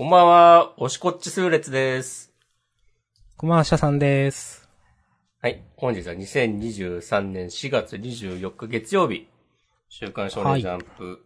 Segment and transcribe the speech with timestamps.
[0.00, 2.32] こんばんは、おしこっち数列です。
[3.36, 4.66] こんばんは、シャさんです。
[5.42, 5.62] はい。
[5.76, 9.28] 本日は2023年4月24日月曜日。
[9.90, 11.22] 週刊少年ジャンプ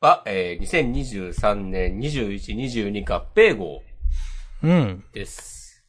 [0.00, 3.82] は、えー、2023年21、22合併号
[4.62, 5.04] うん。
[5.12, 5.84] です。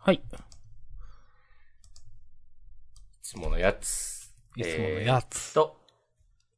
[0.00, 0.16] はい。
[0.16, 0.22] いい
[3.22, 4.34] つものやつ。
[4.60, 5.54] つものやつ。
[5.54, 5.76] と、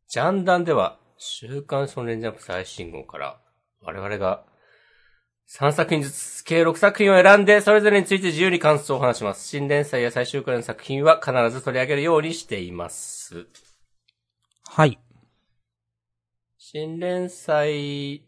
[0.08, 3.38] ジャンダンでは、週刊少年ジャンプ最新号から、
[3.82, 4.42] 我々が
[5.48, 9.46] 3作品ずつ、計6作品を選んで、それぞれについて自由に感想を話します。
[9.46, 13.46] 新連載や最終回の作品は必ず取り上げるようにしています。
[14.66, 14.98] はい。
[16.58, 18.24] 新連載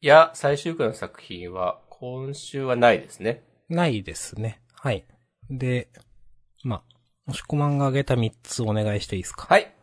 [0.00, 3.42] や最終回の作品は、今週はないですね。
[3.68, 4.60] ないですね。
[4.74, 5.04] はい。
[5.50, 5.88] で、
[6.62, 6.82] まあ、
[7.26, 9.46] もしこまんが挙げた3つお願いしていいですか？
[9.48, 9.74] はい。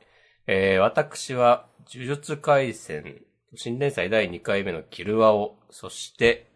[0.45, 3.23] えー、私は、呪術回戦、
[3.55, 6.46] 新連載第2回目のキルワを、そして、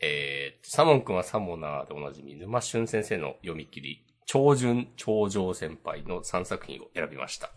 [0.00, 7.50] えー、サモン君はサモナーでおなじみ、沼俊先生の読み切り、超順超上先輩の3作品を選びました。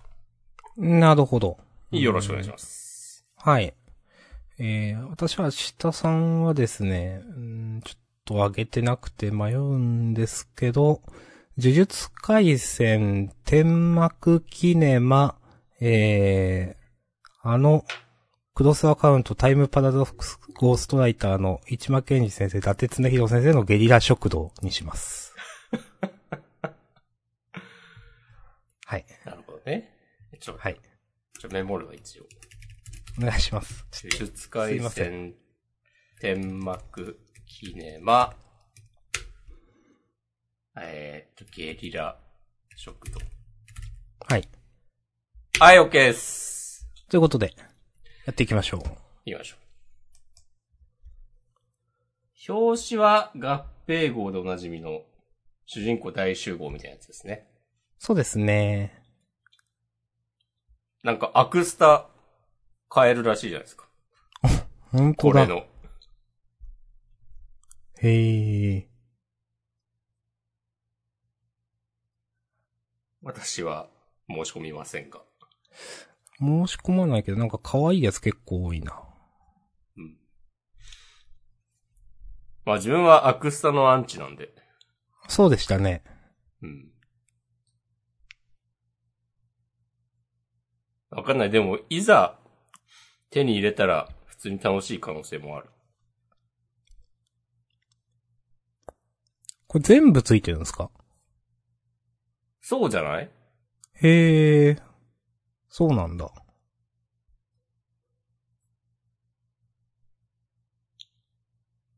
[0.76, 1.58] なるほど。
[1.92, 3.26] よろしくお願いします。
[3.38, 3.74] はい。
[4.60, 11.02] えー、私は下さんはですね、うんちょっと挙げてなくて迷うんですけど、
[11.58, 15.36] 呪術回戦、天幕キネマ、
[15.80, 17.86] えー、あの、
[18.56, 25.34] クロスアカウントタイムパラドックスゴーストライターの市間健二先生、伊達恒弘先生のゲリラ食堂にします。
[28.86, 29.06] はい。
[29.26, 29.98] なるほどね。
[30.40, 30.80] ちょ、はい。
[31.40, 32.28] ちょ、メモるは一応。
[33.18, 33.88] お願いします。
[33.92, 35.34] 呪術回すいませ戦、
[36.22, 38.36] 天幕、キネマ、
[40.80, 42.20] えーっと、ゲリラ、
[42.76, 43.20] 食堂。
[44.28, 44.48] はい。
[45.60, 46.88] はい、OK です。
[47.10, 47.56] ということで、
[48.26, 48.80] やっていきましょう。
[49.26, 49.58] 行きましょ
[52.50, 52.54] う。
[52.54, 55.02] 表紙は合併号でおなじみの
[55.66, 57.48] 主人公大集合みたいなやつですね。
[58.00, 59.02] そうですね。
[61.04, 62.08] なんかアクスタ
[62.94, 63.88] 変えるらしいじゃないですか。
[64.92, 65.46] 本当だ。
[65.46, 65.66] これの。
[68.02, 68.88] へえ。
[73.22, 73.88] 私は
[74.30, 75.22] 申し込みませんが。
[76.44, 79.02] 申し込まないけど、なんか可愛いやつ結構多いな。
[79.98, 80.18] うん。
[82.66, 84.54] まあ自分はアクスタのアンチなんで。
[85.28, 86.04] そうでしたね。
[86.62, 86.92] うん。
[91.12, 91.50] わかんない。
[91.52, 92.40] でも、いざ
[93.30, 95.70] 手に入れたら普通に楽しい可能性もある。
[99.68, 100.92] これ全部ついてるんですか？
[102.62, 103.30] そうじゃない？
[104.02, 104.78] へえ。
[105.76, 106.30] そうなんだ。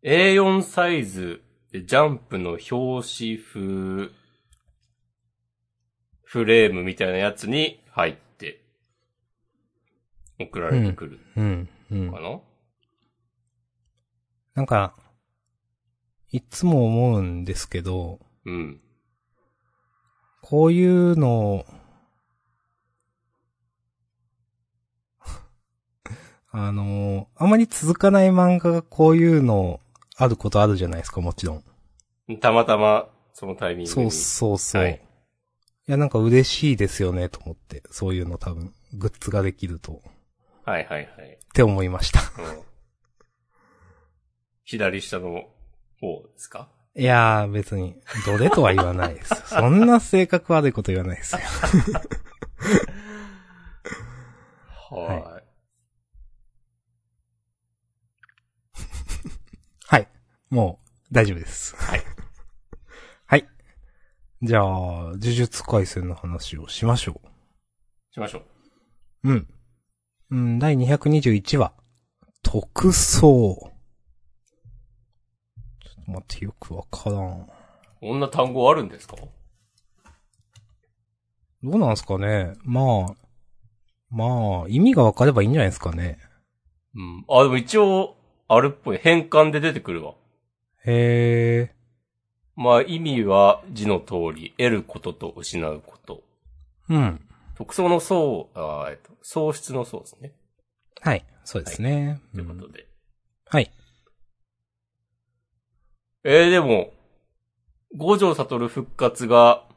[0.01, 1.41] A4 サイズ
[1.73, 4.11] でジャンプの表紙風
[6.23, 8.61] フレームみたいなやつに入って
[10.39, 12.21] 送られてくるうん、うんか。
[12.21, 12.39] な、
[14.53, 14.95] なんか、
[16.31, 18.79] いつも思うんですけど、うん、
[20.41, 21.65] こういうの、
[26.57, 29.81] あの、あまり続かない漫画がこういうの
[30.15, 31.63] あることあるじゃないですか、もちろん。
[32.39, 33.89] たまたまそのタイミングに。
[33.89, 34.83] そうそうそう。
[34.83, 35.01] はい
[35.87, 37.83] い、や、なんか嬉しいですよね、と思って。
[37.91, 40.01] そういうの多分、グッズができると。
[40.63, 41.33] はいはいはい。
[41.33, 42.21] って思いました。
[42.21, 42.61] うん、
[44.63, 45.49] 左下の
[45.99, 46.69] 方ですか？
[46.95, 49.35] いやー、別に、どれとは言わないです。
[49.53, 51.41] そんな性格悪いこと言わないですよ。
[54.91, 55.45] はい。
[59.87, 60.07] はい。
[60.55, 60.79] も
[61.11, 61.75] う、大丈夫です。
[61.75, 62.01] はい。
[63.27, 63.45] はい。
[64.41, 67.21] じゃあ、呪術回戦の話をしましょ
[68.11, 68.37] しましょ
[69.23, 69.29] う。
[69.29, 69.31] う。
[69.31, 69.47] うん。
[70.31, 71.73] うん、第221話。
[72.41, 73.25] 特捜。
[73.25, 73.71] ちょ
[76.03, 77.49] っと待って、よくわからん。
[77.99, 79.17] こんな単語あるんですか？
[81.63, 82.53] どうなんすかね？
[82.63, 83.15] まあ、
[84.09, 86.17] まあ、意味がわかればいいんじゃないですかね。
[86.93, 87.25] うん。
[87.27, 88.15] あ、でも一応、
[88.47, 88.99] あるっぽい。
[88.99, 90.15] 変換で出てくるわ。
[90.87, 91.75] へえ。
[92.55, 96.23] まあ意味は字の通り、得ることと失うこと。
[96.89, 97.27] うん。
[97.55, 100.33] 特捜の層、あーえっと、喪失の層ですね。
[101.01, 101.25] はい。
[101.43, 102.21] そうですね。
[102.33, 102.87] ということで。
[103.47, 103.71] はい。
[106.23, 106.93] えー、でも、
[107.95, 109.67] 五条悟復活が、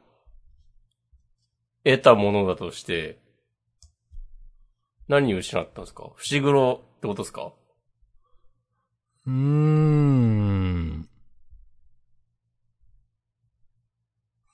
[1.85, 3.19] 得たものだとして、
[5.09, 6.11] 何を失ったんですか？
[6.17, 7.53] 伏黒ってことですか？
[9.27, 11.09] うーん。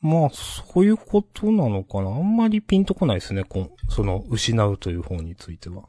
[0.01, 2.11] まあ、そういうことなのかな。
[2.11, 5.85] あんまりピンとこないですね、こんその、失うという方については。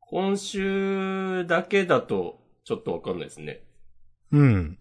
[0.00, 3.60] 今週だけだと、ちょっとわかんないですね。
[4.32, 4.78] うん。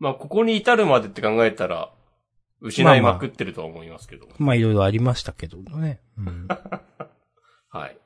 [0.00, 1.92] まあ、ここに至るまでって考えたら、
[2.60, 4.26] 失いまくってるとは思いますけど。
[4.38, 6.00] まあ、いろいろありましたけどね。
[6.18, 6.48] うん。
[7.70, 7.98] はい。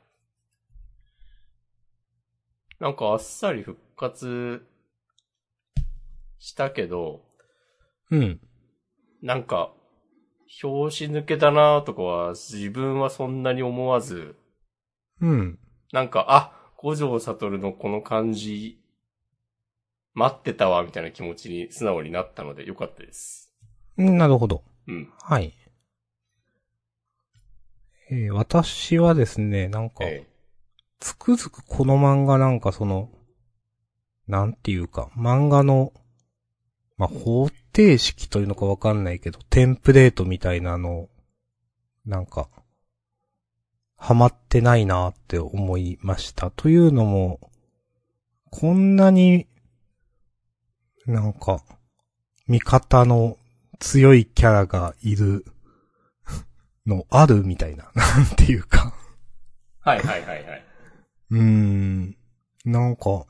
[2.81, 4.65] なんかあっさり復活
[6.39, 7.23] したけど、
[8.11, 8.41] うん。
[9.23, 9.73] なんか、
[10.63, 14.37] 表紙抜けだなとかは自分はそんなに思わず、
[15.21, 15.59] うん。
[15.93, 18.81] なんか、あ、五条悟のこの感じ、
[20.15, 23.53] 待ってたわ、みたいな気持ちに素直になったのでよかったです。
[23.97, 24.63] うんなるほど。
[24.87, 25.13] うん。
[25.21, 25.53] はい。
[28.11, 30.28] えー私はですね、なんか、え
[31.01, 33.11] つくづくこの漫画なんかその、
[34.27, 35.93] なんていうか、漫画の、
[36.97, 41.09] まあ、方程式というのかわかんないけど、テンプレートみたいなの、
[42.05, 42.49] なんか、
[43.97, 46.51] ハマってないなって思いました。
[46.51, 47.41] というのも、
[48.51, 49.47] こんなに、
[51.07, 51.63] なんか、
[52.47, 53.37] 味方の
[53.79, 55.45] 強いキャラがいる
[56.87, 58.95] のあるみたいな、 なんていうか。
[59.81, 60.68] はいはいはいはい。
[61.31, 62.17] うーん。
[62.65, 63.27] なんか、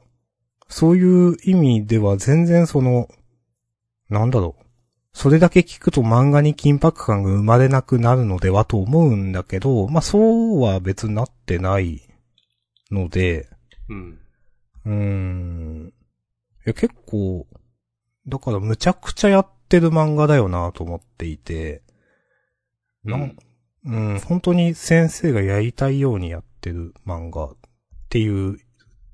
[0.69, 3.09] そういう意味では全然その、
[4.09, 4.65] なんだろう。
[5.13, 10.19] それだけ聞くと漫画に緊迫感が生まれなくなるのではと思うんだけど、まあそ
[10.59, 12.03] うは別になってない
[12.91, 13.49] ので、
[13.89, 14.19] うん。
[14.85, 15.93] うーん。
[16.67, 17.47] いや結構、
[18.27, 21.83] だからむちゃくちゃやってる漫画だよなと思っていて、
[23.05, 23.37] なん、
[23.85, 27.55] うん、本当に先生がやりたいようにやってる漫画
[28.09, 28.59] っていう、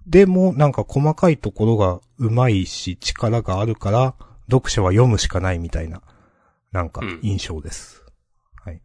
[0.07, 4.15] でもなんか細かいところが上手いし力があるから、
[4.49, 6.01] 読者は読むしかないみたいな、
[6.71, 8.05] なんかうん印象です。
[8.65, 8.81] はい。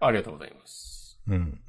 [0.00, 1.20] ありがとうございます。
[1.28, 1.60] うん。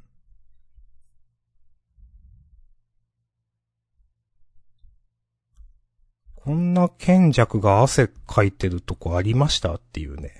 [6.34, 10.32] こんな賢弱が汗かいてるとこありましたっていうね。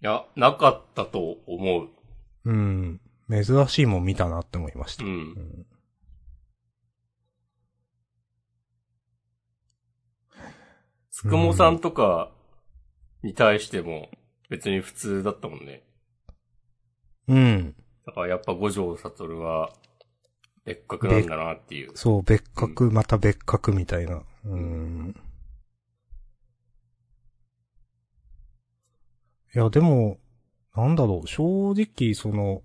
[0.00, 1.88] いや、なかったと思う。
[2.44, 3.00] うん。
[3.32, 5.04] 珍しいもん見たなって思いました。
[5.04, 5.06] う。
[5.06, 5.66] うんん。
[11.10, 12.30] つくもさんとか
[13.22, 14.08] に対しても
[14.50, 15.82] 別に普通だったもんね。
[17.28, 17.74] うん。
[18.06, 19.72] だからやっぱ五条悟は
[20.64, 21.92] 別格なんだなっていう。
[21.94, 24.22] そう、別格、また別格みたいな。
[24.44, 25.16] うん。
[29.54, 30.18] いや、でも、
[30.74, 32.62] なんだろう、正直、その、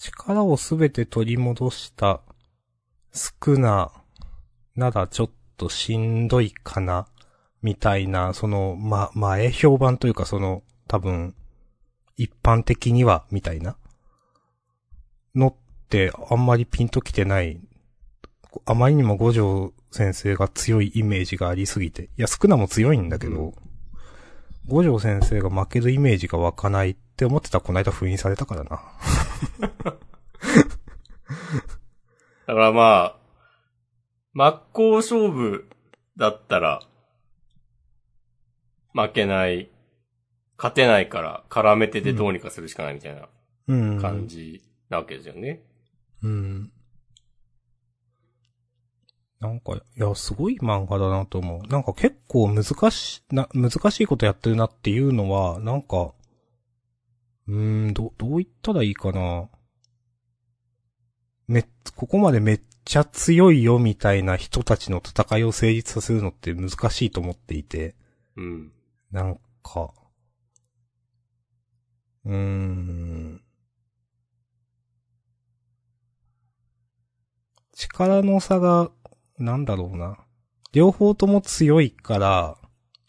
[0.00, 2.22] 力をすべて取り戻した、
[3.12, 3.92] 少な、
[4.74, 7.06] ならちょっとしんどいかな、
[7.60, 11.34] みたいな、その、ま、前評判というか、その、多分、
[12.16, 13.76] 一般的には、みたいな、
[15.34, 15.54] のっ
[15.90, 17.60] て、あんまりピンときてない。
[18.64, 22.04] あまりにも五条先生が強いイメージがありすぎて。
[22.04, 23.69] いや、少なも強いんだけど、うん
[24.70, 28.80] 五条先生が負けるイメージが湧かないって思ってたらこの間封印されたからな。
[32.46, 33.16] だからまあ、
[34.32, 35.68] 真っ向勝負
[36.16, 36.80] だったら、
[38.94, 39.70] 負けない、
[40.56, 43.28] 勝てないから絡めててどうにかするしかないみたいな
[43.66, 44.00] うん。
[44.00, 45.62] 感じなわけですよね。
[46.22, 46.70] うん。
[49.40, 51.66] なんか、いや、すごい漫画だなと思う。
[51.68, 56.12] なんか結構難し、な、難しいことやってるなっていうのは、なんか、
[57.48, 59.48] うーん、ど、どう言ったらいいかな。
[61.48, 61.64] め、
[61.96, 67.94] ここまでめっちゃ強いよみたいな人たちの戦いを成立させるのって難しいと思っていて、
[68.36, 68.72] うん。
[69.10, 69.92] なんか、
[72.24, 73.42] うーん。
[77.74, 78.90] 力の差が、
[79.40, 80.18] なんだろうな。
[80.72, 82.56] 両方とも強いから、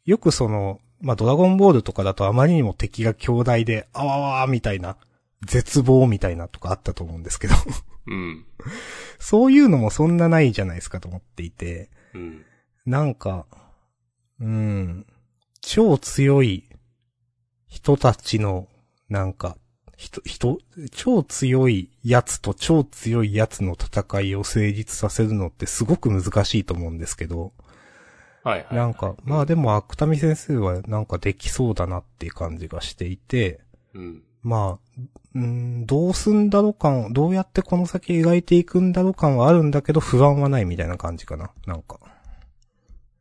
[0.05, 4.97] よくその、まあ、ドラゴンボールとかだとあまりにも敵が強大で、あわわーみたいな、
[5.45, 7.55] 絶望みたいなとかあったと思うんですけど、
[8.07, 8.45] うん。
[9.19, 12.45] そういうのもそんなないじゃないですかと思っていて、うん。
[12.85, 13.45] なんか、
[14.39, 15.05] うん、
[15.61, 16.67] 超強い
[17.67, 18.67] 人たちの、
[19.09, 19.57] なんか、
[20.01, 20.58] 人、人、
[20.89, 27.53] 超強いやつと超強いやつの戦いを成立させるのってすごく難しいと思うんですけど、
[28.43, 28.75] はいはい。
[28.75, 33.62] なんか、まあでも、芥見先生はなんかできそうだなっていう感じがしていて、
[33.93, 34.24] うん。
[34.41, 35.01] まあ、
[35.36, 41.51] うん、どうすんだろう感、どうやってこの先描いていくんだろう感はあるんだけど不安はないみたいな感じかな。
[41.67, 42.00] なんか。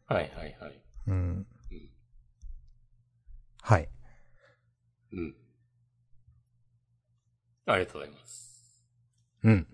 [0.07, 0.81] はいはいはい。
[1.09, 1.47] うん。
[3.61, 3.89] はい。
[5.13, 5.35] うん。
[7.67, 8.85] ありがとうございます。
[9.45, 9.67] うん。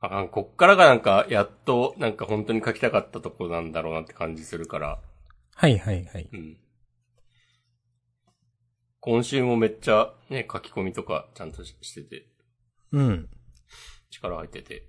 [0.00, 5.00] あ、こっからがなんか、やっと、なんか本当に書きたかったとこなんだろうなって感じするから、
[5.54, 6.28] はいはいはい。
[6.32, 6.58] うん。
[8.98, 12.26] 今週もめっちゃ、ね、書き込みとかちゃんとししてて、
[12.90, 13.28] うん。
[14.10, 14.88] 力入ってて、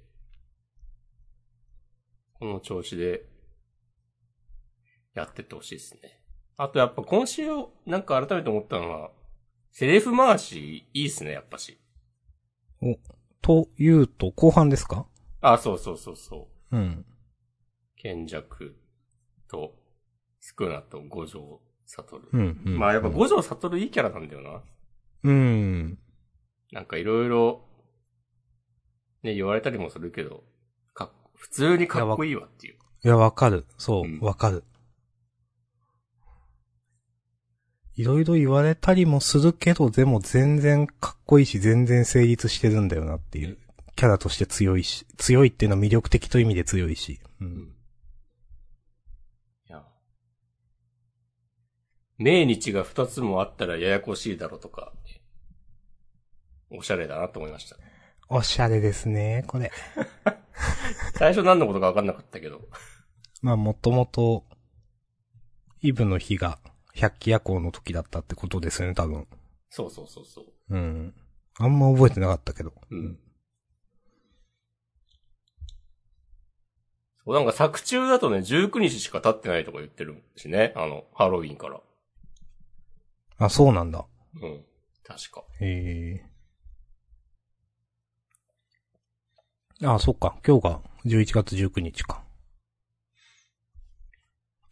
[2.33, 3.23] この調子で、
[5.13, 6.22] やってってほしいですね。
[6.57, 7.43] あとやっぱ今週、
[7.85, 9.11] なんか改めて思ったのは、
[9.71, 11.79] セリフ回し、いいっすね、やっぱし。
[12.81, 12.95] お、
[13.41, 15.07] というと、後半ですか？
[15.41, 16.77] あ、そうそうそうそう。
[16.77, 17.05] うん。
[17.95, 18.75] 賢弱
[19.47, 19.73] と、
[20.39, 22.21] スクナと五条悟。
[22.31, 22.77] うん、うん。
[22.77, 24.61] まあやっぱ五条悟いいキャラなんだよな。
[25.23, 25.97] うん。
[26.71, 27.65] なんかいろいろ、
[29.23, 30.43] ね、言われたりもするけど、
[30.93, 32.75] かっ、普通にかっこいいわっていう。
[33.03, 33.65] いや、わかる。
[33.77, 34.63] そううん、わかる。
[37.95, 43.57] いろいろ言われたりもするけど、でも全然かっこいいし、全然成立してるんだよなっていう。
[43.95, 47.19] キャラとして強いし、強いっていうのは魅力的という意味で強いし。
[47.39, 47.45] う。
[47.45, 47.59] うんん。
[47.59, 49.83] いや。
[52.17, 54.91] 命日が二つもあったらややこしいだろうとか、
[56.71, 57.77] おしゃれだなと思いました。
[58.29, 59.71] おしゃれですね、これ。
[61.13, 62.67] 最初何のことか分かんなかったけど。
[63.43, 64.45] まあ、もともと、
[65.81, 66.57] イブの日が
[66.95, 69.27] 百鬼夜行の時だったってことですよね、多分。
[69.69, 70.45] そうそうそうそう。
[70.69, 71.13] うん。
[71.59, 72.73] あんま覚えてなかったけど。
[72.91, 73.19] うん。
[77.25, 80.73] そう、なんか作中だとね、19日しか経ってないとか言ってるしね。
[80.75, 81.79] あの、ハロウィンから。
[83.37, 84.05] あ、そうなんだ。
[84.41, 84.63] うん。
[85.03, 85.43] 確か。
[85.59, 86.33] へえ。
[89.85, 90.37] あ、そっか。
[90.45, 92.23] 今日が11月19日か。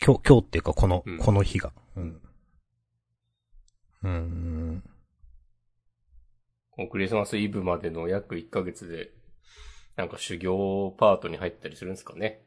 [0.04, 1.74] 今日、今日っていうかこの、うんこの日が。
[1.96, 2.22] うん。
[4.04, 4.84] うーん。
[6.72, 9.12] このクリスマスイブまでの約1ヶ月で、
[9.96, 12.42] なんか修行パートに入ったりするんですかね。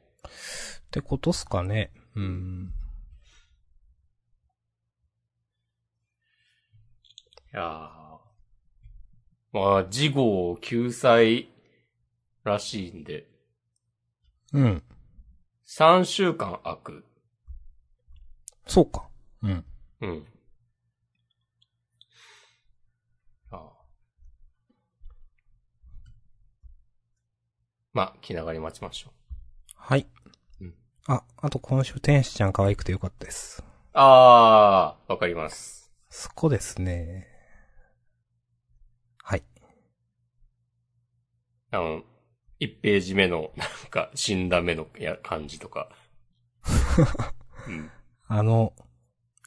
[0.87, 1.93] ってことっすかね。
[2.17, 2.73] うん。
[7.53, 7.95] いやー
[9.53, 11.49] まあ、事後救済
[12.43, 13.29] らしいんで、
[14.53, 14.83] うん。
[15.65, 17.05] 3週間空く。
[18.67, 19.09] そうか。
[19.45, 19.65] うん。
[20.01, 20.27] うん。
[23.51, 23.61] ああ
[27.93, 29.13] まあ、気長に待ちましょう。
[29.77, 30.07] はい。
[30.61, 30.75] うん
[31.07, 33.63] あ、あと今週天使ちゃん可愛くてよかったです。
[33.93, 35.93] あー、わかります。
[36.09, 37.29] そこですね。
[39.23, 39.43] はい。
[41.71, 42.03] あの、
[42.61, 45.91] 1ページ目の、なんか、死んだ目のや感じとか。
[47.69, 47.91] うん。
[48.27, 48.73] あの、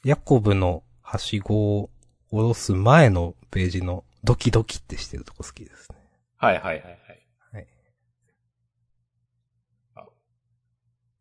[0.04, 1.90] ヤコブのはしごを
[2.30, 5.98] 下ろす前のページのドキドキってしてるとこ好きですね。
[6.36, 6.96] はいはいはいはい。
[7.52, 7.66] はい。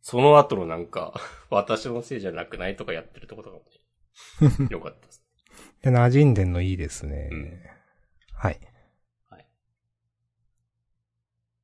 [0.01, 1.13] その後のなんか、
[1.49, 3.63] 私のせいじゃなくないとかやってるとことかも
[4.61, 4.67] ね。
[4.69, 5.23] よかったです。
[5.81, 7.29] で、馴染んでんのいいですね。
[7.31, 7.61] うん
[8.33, 8.59] はい。
[9.29, 9.47] はい。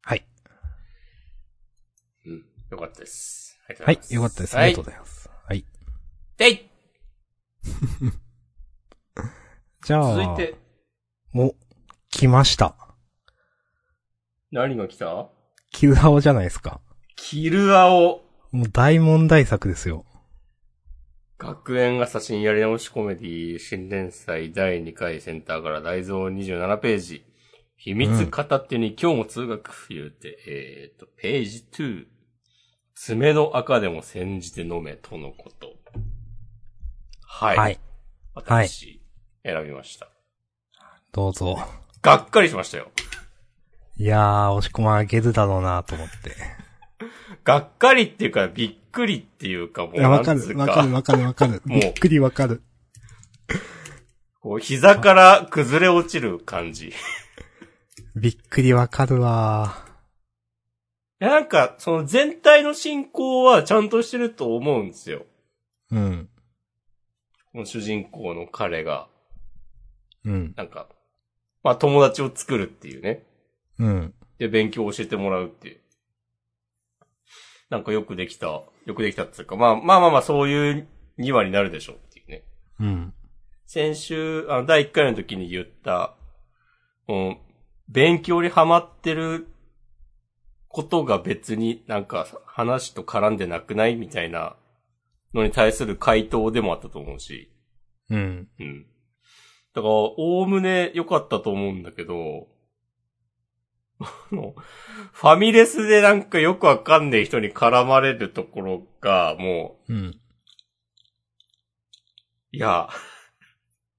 [0.02, 0.26] はい。
[2.26, 2.46] うん。
[2.72, 3.60] よかったです。
[3.80, 4.00] はい。
[4.10, 4.58] よかったです。
[4.58, 5.30] あはいりがとうございます。
[5.30, 5.66] はい。
[6.38, 6.73] でい
[9.86, 10.56] じゃあ、続いて、
[11.36, 11.56] お、
[12.10, 12.76] 来ました。
[14.52, 15.30] 何が来た？
[15.72, 16.80] キルアオじゃないですか。
[17.16, 18.22] キルアオ。
[18.52, 20.06] もう大問題作ですよ。
[21.40, 27.26] 学園が写真やり直しコメディ新連載第2回センターから大蔵27ページ。
[27.76, 32.06] 秘密片手に今日も通学言うて、えっ、と、ページ2。
[32.96, 35.83] 爪の赤でも煎じて飲めとのこと。
[37.36, 37.58] はい。
[37.58, 37.80] はい。
[38.36, 39.02] 私、
[39.44, 40.08] 選びました。
[41.12, 41.58] どうぞ。
[42.04, 42.92] がっかりしましたよ。
[43.98, 46.36] いやー、押し込まあげるだろうなと思って。
[47.44, 51.62] がっかりっていうか、びっくりっていうか、もういや、わかなんつうる、わかる、わかる、わかる。
[51.66, 52.62] もうびっくりわかる。
[54.40, 56.90] こう、膝から崩れ落ちる感じ。
[56.90, 56.94] い
[58.16, 59.88] びっくりわかるわ
[61.20, 65.26] や、なんか、その全体の進行はちゃんとしてると思うんですよ。
[65.90, 66.30] うん。
[67.54, 69.08] 主人公の彼が、
[70.26, 70.54] うん。
[70.56, 70.88] なんか、
[71.64, 73.24] まあ友達を作るっていうね。
[73.80, 74.14] うん。
[74.40, 75.80] で、勉強を教えてもらうっていう。
[77.70, 82.44] なんかよくできた、よくできたっていうか、まあまあまあまあそういうにはになるでしょうっていうね。
[82.80, 83.14] うん。
[83.66, 86.16] 先週、あの、第1回の時に言った、
[87.08, 87.38] もう、
[87.90, 89.48] 勉強にハマってる
[90.68, 94.56] ことが別になんか話と絡んでなくないみたいな
[95.34, 97.52] のに対する回答でもあったと思うし。
[98.10, 98.48] うん。
[98.60, 98.86] うん。
[99.74, 102.48] だから、おおむね良かったと思うんだけど、
[104.00, 104.54] あの、
[105.12, 110.20] ファミレスでなんかよくわかんねえ人に絡まれるところが、もう、うん。
[112.52, 112.90] いや、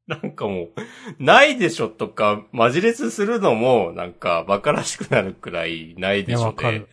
[0.06, 0.72] なんかもう、
[1.18, 6.88] ないでしょとか、マジレスするのも、なんか、馬鹿らしくなるくらいないでしょでわかる。。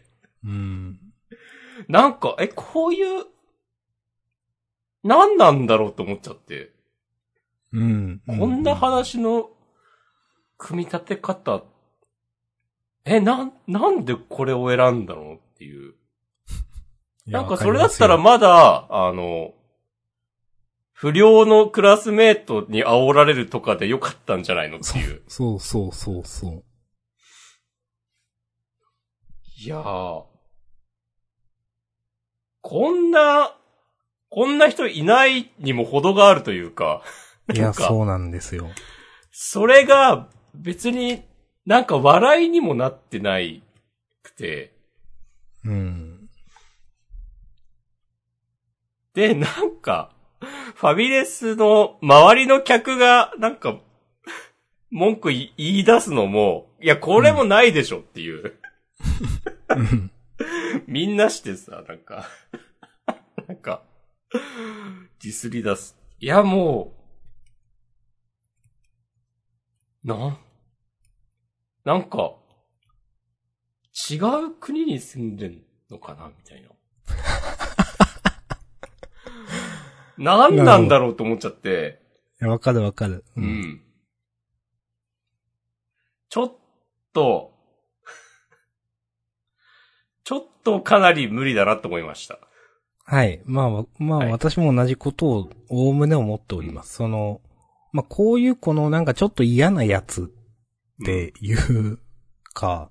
[0.45, 0.99] うん。
[1.87, 3.25] なんか、え、こういう、
[5.03, 6.71] 何なんだろうと思っちゃって。
[7.73, 8.21] うん。
[8.27, 9.49] こんな話の
[10.57, 11.63] 組み立て方、
[13.05, 15.95] え、なん、なんでこれを選んだのっていう。
[17.25, 19.53] なんかそれだったら、まだ、あの、
[20.91, 25.23] 不良のクラスメートに煽られるとかでよかったんじゃないのっていう。
[25.27, 26.63] そうそうそうそう。
[29.63, 30.23] いやー。
[32.61, 33.55] こんな、
[34.31, 37.03] こんな人いないにも程があるというか。
[37.53, 38.69] いや、そうなんですよ。
[39.31, 41.23] それが別に
[41.65, 43.61] なんか笑いにもなってない
[44.23, 44.73] くて。
[45.65, 46.29] うん。
[49.13, 50.11] で、なんか、
[50.75, 53.79] ファミレスの周りの客がなんか、
[54.89, 58.55] 文句言い出すのも、いや、これもないでしょっていう。
[59.75, 60.11] うん
[60.87, 62.27] みんなしてさ、なんか、
[63.47, 63.83] なんか、
[65.21, 65.97] ディスり出す。
[66.19, 66.93] いや、も
[70.03, 70.37] う、なん、
[71.83, 72.35] なんか、
[74.09, 76.69] 違う国に住んでんのかなみたいな。
[80.17, 82.01] なんなんだろうと思っちゃって、
[82.41, 83.25] いやわかるわかる。
[83.35, 83.41] う。
[83.41, 83.81] ん。
[86.29, 86.55] ちょっ
[87.11, 87.53] と、
[90.23, 92.39] ちょっとかなり無理だなと思いました。
[93.03, 93.41] はい。
[93.45, 96.93] まあわ、まあ、はい私も同じことを、おおむね思っております。
[96.95, 97.41] その、
[97.91, 100.31] まあ、こういうこのなんかちょっと嫌なやつ
[101.01, 101.99] っていう
[102.53, 102.89] か、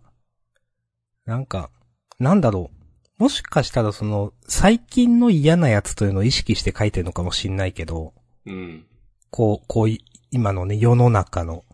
[1.25, 1.71] なんか、
[2.19, 2.71] なんだろ
[3.19, 3.23] う。
[3.23, 8.15] もしかしたらその、最近の嫌なやつというのを意識して書いてるのかもしんないけど、
[8.47, 8.87] うん。
[9.31, 11.65] こう、こうい、今のね、世の中の。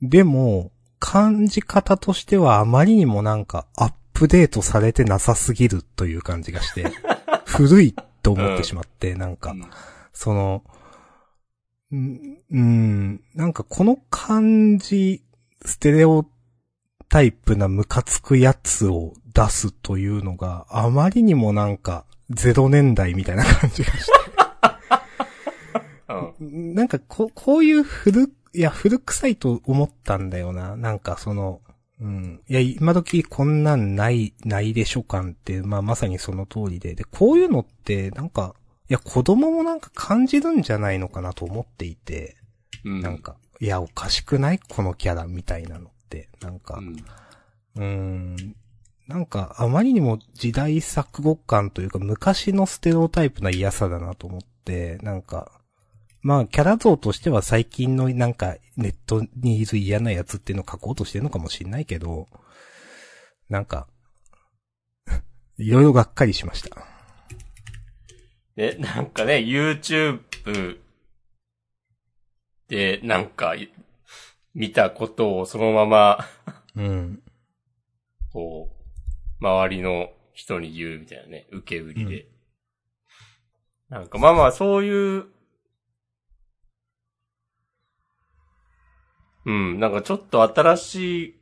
[0.00, 3.66] でも、感じ方としてはあまりにもなんか
[4.18, 6.90] プデートされてなさすぎるという感じがして、
[7.46, 9.54] 古いと思ってしまって、なんか、
[10.12, 10.64] その、
[11.94, 15.22] んうん、なんかこの感じ、
[15.64, 16.26] ステレオ
[17.08, 24.12] タイプなムカつくやつを出すというのがあまりにもなんか0年代みたいな感じがして。
[26.40, 26.74] うん。
[26.74, 30.76] なんかこ、こういう古、いや、古臭いと思ったんだよな。
[30.76, 31.60] なんかその、
[32.00, 32.40] うん。
[32.48, 36.94] いや、今時こんなんない、ないでしょ感って、まあまさにその通りで。
[36.94, 38.54] で、こういうのって、なんか、
[38.88, 42.36] いや、子供もなんか感じるんじゃないのかなと思っていて、
[42.84, 43.00] うん。
[43.00, 44.60] なんか、いや、おかしくない？
[44.60, 46.28] このキャラみたいなのって。
[46.40, 46.80] なんか
[47.76, 48.34] う、ん。
[48.34, 48.36] ん。
[49.08, 55.57] なんか、あまりにも時代錯誤感というか、昔のステレオタイプな嫌さだなと思って、なんか、
[56.20, 62.28] まあ、キャラ像としては最近のなんか、ネットにいる嫌なやつっていうのを書こうとしてるのかもしれないけど、
[63.48, 63.86] なんか、
[65.58, 66.86] いろいろがっかりしました。
[68.56, 70.78] ね、なんかね、YouTube
[72.68, 73.72] で、なんか、い
[74.54, 76.18] 見たことをそのまま、
[76.74, 77.22] うん。
[78.32, 78.70] こ
[79.40, 82.26] う、周りの人に言うみたいなね、受け売りで。
[83.88, 85.26] なんか、まあまあ、そういう、
[89.48, 91.34] うん、なんかちょっと新しい、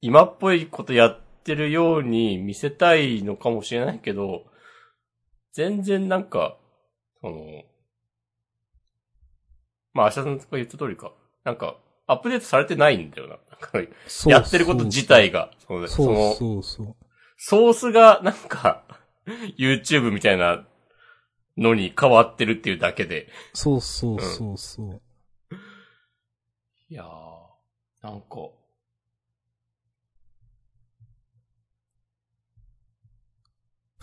[0.00, 4.44] 今っぽいことやってるように見せたいのかもしれないけど、
[5.52, 6.56] 全然なんか、
[7.20, 7.64] その、
[9.92, 11.12] まあ、明日さんが言った通りか。
[11.42, 13.38] なんか、アップデートされてないんだよな。
[13.50, 15.50] なんかそうやってること自体が。
[15.66, 16.96] そうそそうの、そうそう。
[17.36, 18.84] ソースがなんか、
[19.58, 20.64] YouTube みたいな
[21.58, 23.28] のに変わってるっていうだけで。
[23.52, 25.02] そうそうそうそう。
[26.92, 27.31] いやー、
[28.02, 28.46] なんか、ちょ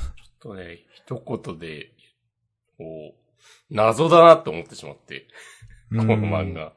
[0.01, 0.07] っ
[0.39, 1.91] とね、一言で、
[2.77, 3.19] こう、
[3.69, 5.27] 謎だなって思ってしまって、
[5.89, 6.71] この漫画。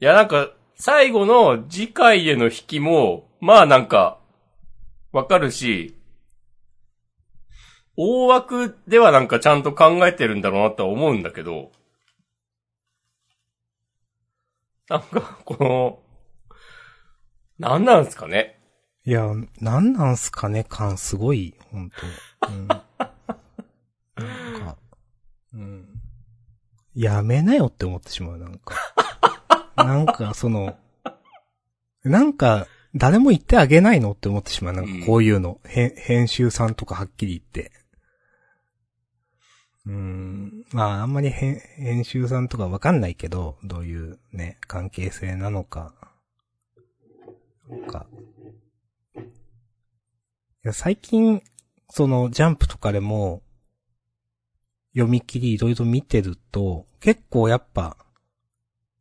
[0.00, 4.20] いや、なんか、最後の次回への引きも、まあなんか、
[5.12, 5.96] わかるし、
[7.96, 11.72] 大枠ではなんかちゃんと考えてるんだろうなとは思うんだけど、
[14.88, 16.00] なんか、この、
[17.58, 18.58] なんなんすかね？
[19.04, 19.26] いや、
[19.60, 20.64] なんなんすかね？
[20.64, 21.96] 感すごい、ほんと。
[22.48, 22.68] うん。
[22.68, 22.78] なん
[24.60, 24.76] か、
[25.52, 25.88] うん。
[26.94, 28.74] やめなよって思ってしまう、なんか。
[29.76, 30.76] なんか、その、
[32.04, 34.72] なんか、誰も言ってあげないのって思ってしまう。
[34.72, 35.60] なんかこういうの。
[35.64, 37.72] へ編集さんとかはっきり言って。
[39.88, 40.64] うん。
[40.70, 45.94] まあ、あんまり編編集さんとかわかんないけど、どういうね、関係性なのか。
[47.86, 48.06] か。
[49.16, 49.20] い
[50.62, 51.42] や、最近、
[51.88, 53.42] その、ジャンプとかでも、
[54.92, 57.96] 読み切りいろいろ見てると、結構やっぱ、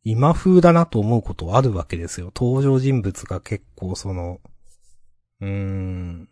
[0.06, 2.32] 今風だなと思うことあるわけですよ。
[2.34, 4.40] 登場人物が結構その、
[5.42, 6.30] うーん。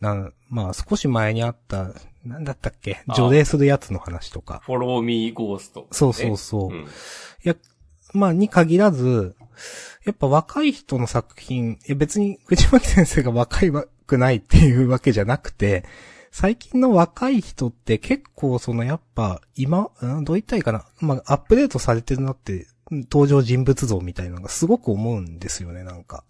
[0.00, 1.92] な、まあ少し前にあった、
[2.24, 3.02] なんだったっけ？
[3.06, 4.60] あ除霊するやつの話とか。
[4.64, 6.74] フォローミーゴースト、そうそうそう。
[6.74, 6.80] うん。
[6.82, 6.86] い
[7.44, 7.56] や、
[8.12, 9.36] まあ、に限らず、
[10.04, 15.84] やっぱ若い人の作品、いや別に藤巻先生が若いわくないっていうわけじゃなくて、
[16.30, 20.84] 最近の若い人って結構そのやっぱ今、うんどう言ったらいいかな？
[21.00, 26.24] まあ、アップデートされてるなって、うん登場人物像みたいなのがすごく思うんですよね、なんか。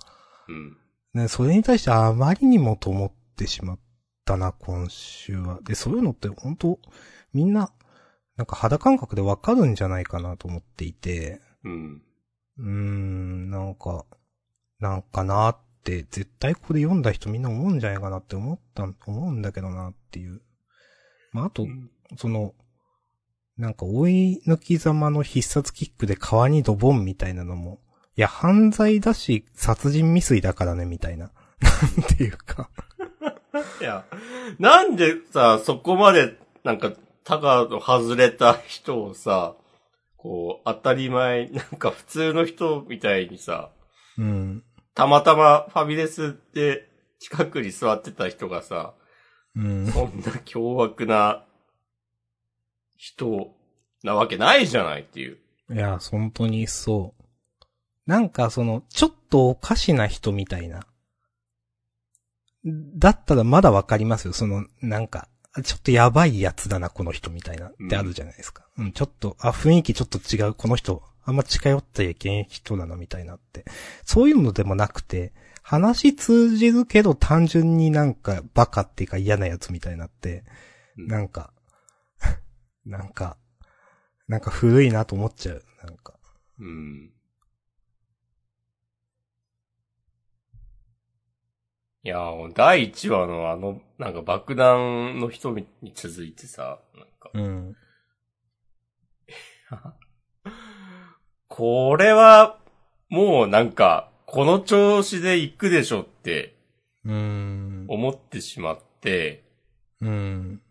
[0.47, 0.77] うん。
[1.15, 3.79] ね、それに対してあまりにもと思ってしまっ
[4.25, 5.61] たな、今週は。
[5.63, 6.79] で、そういうのって本当
[7.33, 7.73] みんな、
[8.37, 12.03] なんか肌感覚でわかるんじゃないかなと思っていて、うん。
[12.59, 14.05] うーん、なんか、
[14.79, 20.41] なんかなって、絶対これ読んだ人みんな思うんじゃないかなって思った、思うんだけどなっていう。
[21.33, 21.67] まあ、あと、
[22.17, 22.55] その、
[23.57, 27.81] なんか追い抜きざまの必殺キックで川にドボンみたいなのも、
[28.17, 31.31] いや、犯罪だし、殺人未遂だからね、みたいな。
[31.61, 32.71] なんていうか。
[33.81, 34.05] いや、
[34.59, 36.93] なんでさ、そこまで、なんか、
[37.25, 39.55] タガの外れた人をさ、
[40.17, 43.71] こう、当たり前、なんか普通の人みたいにさ、
[44.19, 44.65] うん。
[44.95, 46.89] たまたまファミレスで
[47.21, 48.95] 近くに座ってた人がさ、
[49.57, 49.87] うん。
[49.87, 51.45] そんな凶悪な
[52.97, 53.55] 人
[54.03, 55.39] なわけないじゃないっていう。
[55.73, 57.25] いや、本当にそう。
[58.07, 60.87] なんかその、ちょっとおかしな人みたいな。
[62.65, 64.33] だったらまだわかりますよ。
[64.33, 65.29] その、なんか、
[65.65, 67.69] ちょっとやばいやつだな、この人みたいな。
[67.69, 68.67] ってあるじゃないですか。
[68.79, 73.65] うん、ちょっと、あ、雰囲気ちょっと違う、この人、あんま近寄ってはいけん人だな、みたいなって。
[74.05, 80.45] そういうのでもなくて、話通じるけど単純になんかバカっていうか嫌なやつみたいになって、
[80.97, 81.53] うんなんか、
[82.85, 83.39] なんか、
[84.27, 85.65] なんか古いなと思っちゃう。
[85.85, 86.19] なんか。
[86.59, 87.13] うん。
[92.03, 97.77] いやー、第1話のあの、なんか爆弾の人に続いてさ、なんか、うん。
[101.49, 102.59] これは、
[103.11, 106.57] もうなんか、この調子で行くでしょって
[107.05, 107.85] うーん。
[107.89, 109.45] 思ってしまって、
[110.01, 110.63] うん。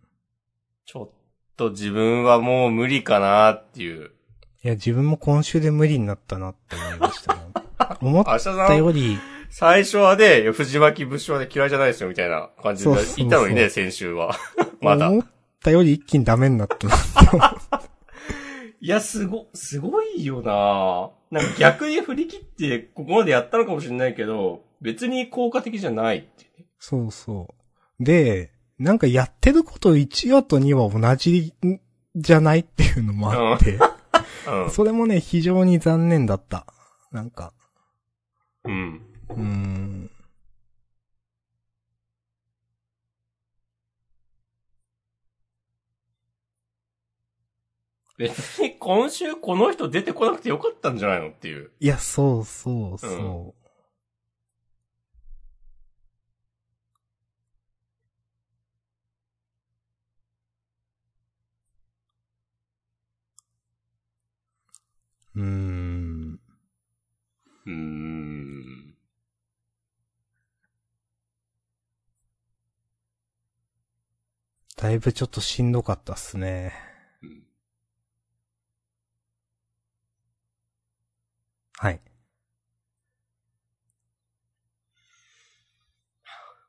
[0.86, 1.10] ちょっ
[1.58, 4.12] と自分はもう無理かなっていう。
[4.64, 7.42] いや、自分も今週で無理になったなって思いましたね。
[8.02, 14.36] 思ったより、最初はね、藤巻武将で嫌いじゃないですよみたいな感じでそうそうそう言ったのにね、先週は。
[14.82, 15.10] まだ。
[15.10, 15.26] 思っ
[15.62, 16.88] たより一気にダメになった
[17.38, 17.58] な。
[18.82, 26.66] いや、すご、すごいよななんか逆に振り切って、ここまでやったのかもしれないけど、別に効果的じゃないっていうね。
[26.80, 27.54] そうそ
[28.00, 28.04] う。
[28.04, 31.82] で、なんかやってること1話と2話同じん
[32.16, 33.78] じゃないっていうのもあって、
[34.48, 34.72] うん。
[34.72, 36.66] それもね、非常に残念だった。
[37.12, 37.54] なんか、
[38.64, 39.02] うん。
[39.30, 40.10] うーん。
[48.18, 51.72] 別に今週この人出てこなくてよかったんじゃないのっていう。
[51.80, 53.56] いや、そうそうそ
[65.36, 65.40] う。
[65.40, 66.40] うーん。
[67.66, 68.29] うーん。
[74.80, 76.74] だいぶちょっとしんどかったっすね。
[77.22, 77.44] うん
[81.78, 82.00] はい。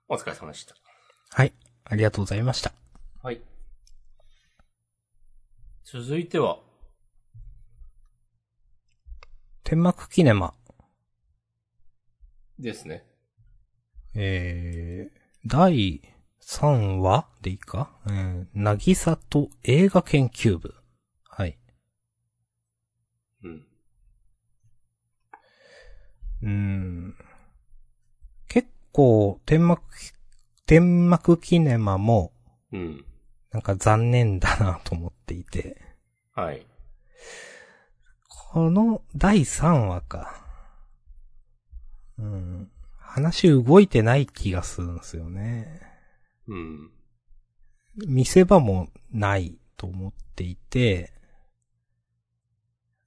[0.08, 0.74] お疲れ様でした。
[1.30, 1.52] はい。
[1.84, 2.72] ありがとうございました。
[3.22, 3.40] はい。
[5.84, 6.58] 続いては、
[9.62, 10.52] 天幕キネマ。
[12.58, 13.04] ですね。
[14.14, 16.02] えー、第
[16.42, 17.90] 3話でいいか？
[18.06, 20.74] えー、なぎさと映画研究部。
[21.28, 21.58] はい。
[23.44, 23.66] うん。
[26.42, 27.14] うーん。
[28.48, 29.82] 結構、天幕、
[30.66, 32.32] 天幕キネマも、
[32.72, 33.04] うん。
[33.52, 35.80] なんか残念だなと思っていて。
[36.34, 36.66] はい。
[38.28, 40.44] この第3話か。
[42.18, 42.70] うん。
[42.98, 45.89] 話動いてない気がするんですよね。
[46.50, 46.90] うん。
[48.06, 51.12] 見せ場もないと思っていて、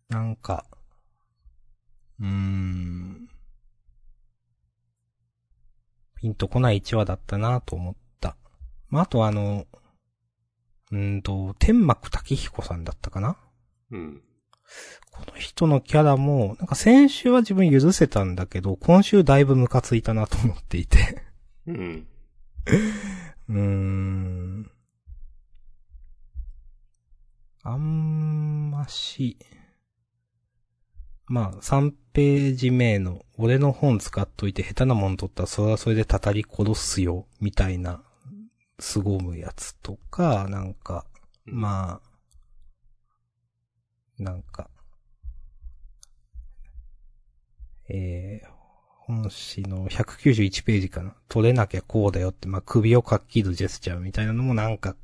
[0.10, 0.66] なんか、
[2.20, 3.28] うーん、
[6.16, 8.38] ピンとこない1話だったなと思った。
[8.88, 9.66] まあ、あとあの、
[10.92, 13.38] うーんと、天幕滝彦さんだったかな
[13.92, 14.22] うん。
[15.12, 21.24] この人のキャラも、なんか先週は自分許せたんだけど、今週だいぶムカついたなと思っていて。
[21.68, 22.08] うん。
[23.50, 24.72] うーん。
[27.64, 29.38] あんまし。
[31.28, 38.04] まあ、3ページ目の、俺の本使っといて下手なもん取ったらそれはそれでたたり殺すよ、みたいな、
[38.80, 41.06] 凄むやつとか、なんか、
[41.46, 42.02] ま
[44.20, 44.70] あ、なんか、
[47.90, 48.53] えー、
[49.06, 51.14] 本誌の191ページかな。
[51.28, 54.96] 取れなきゃこうだよって、まあ、首をかっきるジェスチャーみたいなのもなんか、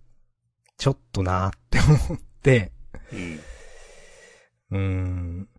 [0.77, 2.71] ちょっとなーって思って、
[3.11, 3.39] うん。
[4.71, 5.49] うーん。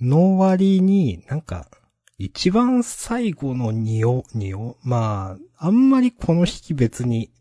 [0.00, 1.68] の割に、なんか、
[2.18, 7.32] 一番最後の2を、2を、まあ、あんまりこの引き別に、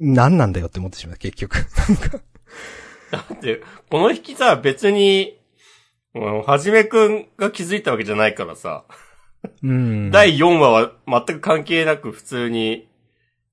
[0.00, 1.54] 何なんだよって思ってしまう、結局。
[1.54, 2.20] なんか、
[3.12, 5.41] だって、この引きさ、別に、うん
[6.14, 8.84] はじめくんが気づいたわけじゃないからさ、
[9.62, 10.10] うん。
[10.10, 12.88] 第4話は全く関係なく普通に、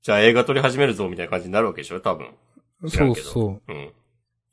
[0.01, 2.27] じゃあ映画撮り始めるぞみたいな感じになるわけでしょ多分。
[2.87, 3.71] そうそう。
[3.71, 3.93] うん。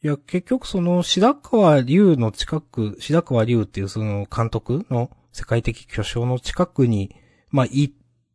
[0.03, 7.15] いや、結局その、白川龍の近く、白川龍っていうその監督の世界的巨匠の近くに、
[7.51, 7.93] まあ、い、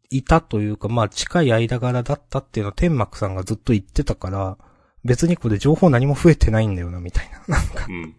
[0.09, 4.57] いたというか、まあ、近い間柄だったっていうのは天幕さんがずっと言ってたから、
[5.03, 7.57] 別にこれ情報何も増えてないんだよな、みたいな。
[7.57, 8.15] なんか、うん。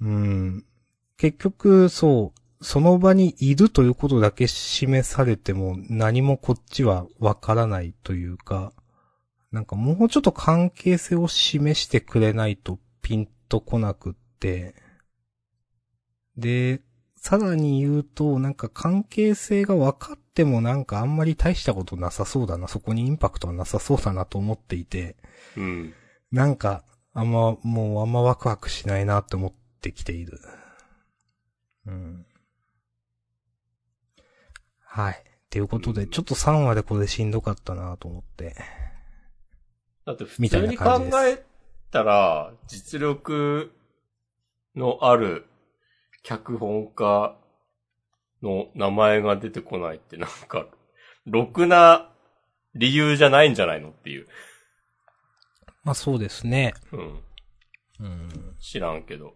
[0.00, 0.64] うん。
[1.16, 8.72] 結局、そう、その場にいるということだけ示されても何もこっちはわからないというか、
[9.52, 14.74] なんかもうちょっと関係性を示してくれないとピンとこなくって、
[16.36, 16.80] で、
[17.16, 25.16] さらに言うと、なんか関係性が分かってもなんかあんまり大したことなさそうだな、そこにインパクトはなさそうだなと思っていて、
[25.56, 25.94] うん。
[26.32, 29.52] なんか、あんま、もうあんまワクワクしないなって思っ
[29.84, 30.40] てきている。
[31.86, 32.26] うん。
[34.86, 35.12] はい。
[35.12, 35.16] っ
[35.50, 38.56] ていうことで、うんちょっと3話でこれしんどかったなと思って。
[40.06, 41.44] だって普通に考え
[41.90, 43.72] たら、実力
[44.74, 45.46] のある
[46.22, 47.36] 脚本家
[48.42, 50.66] の名前が出てこないってなんか、
[51.26, 52.10] ろくな
[52.74, 54.26] 理由じゃないんじゃないのっていう。
[55.82, 56.72] まあそうですね。
[56.92, 57.20] うん。
[58.00, 58.56] うん。
[58.60, 59.34] 知らんけど。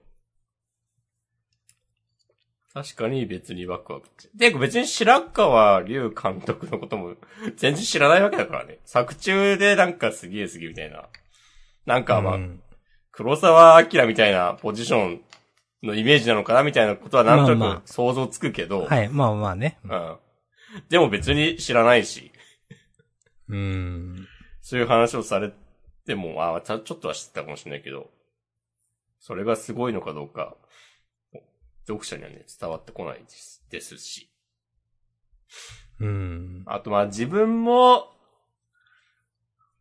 [2.83, 4.51] 確かに別にワクワクって。
[4.51, 7.17] で、別に白川龍監督のことも
[7.57, 8.79] 全然知らないわけだからね。
[8.85, 11.09] 作中でなんかすげえすげえみたいな。
[11.87, 12.63] なんかまあ、うん
[13.11, 15.21] 黒沢明みたいなポジション
[15.83, 18.85] のイメージなのかなみたいなことはなんとまあまあなく想像つくけど。
[18.85, 19.77] はい、まあまあね。
[19.83, 20.17] うん。
[20.89, 22.31] でも別に知らないし、
[23.49, 24.29] うん。
[24.63, 25.53] そういう話をされ
[26.07, 28.09] ても、ああ、ちょっとは知ってたかもしれないけど、
[29.19, 30.57] それがすごいのかどうか、
[31.89, 34.31] 読者にはね、伝わってこないですですし。
[36.01, 36.63] うん。
[36.67, 38.13] あとまあ自分も、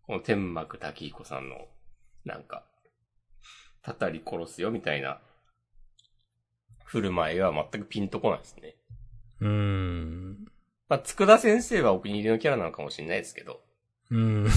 [0.04, 1.68] この天幕滝彦さんの、
[2.26, 2.66] なんか、
[3.82, 5.22] たたり殺すよみたいな、
[6.86, 8.76] 振る舞いは全くピンとこないですね。
[9.42, 10.46] うん。
[10.88, 13.62] まあ、佃先生はお気に入りのキャラなのかもしれないですけど、
[14.10, 14.48] うん。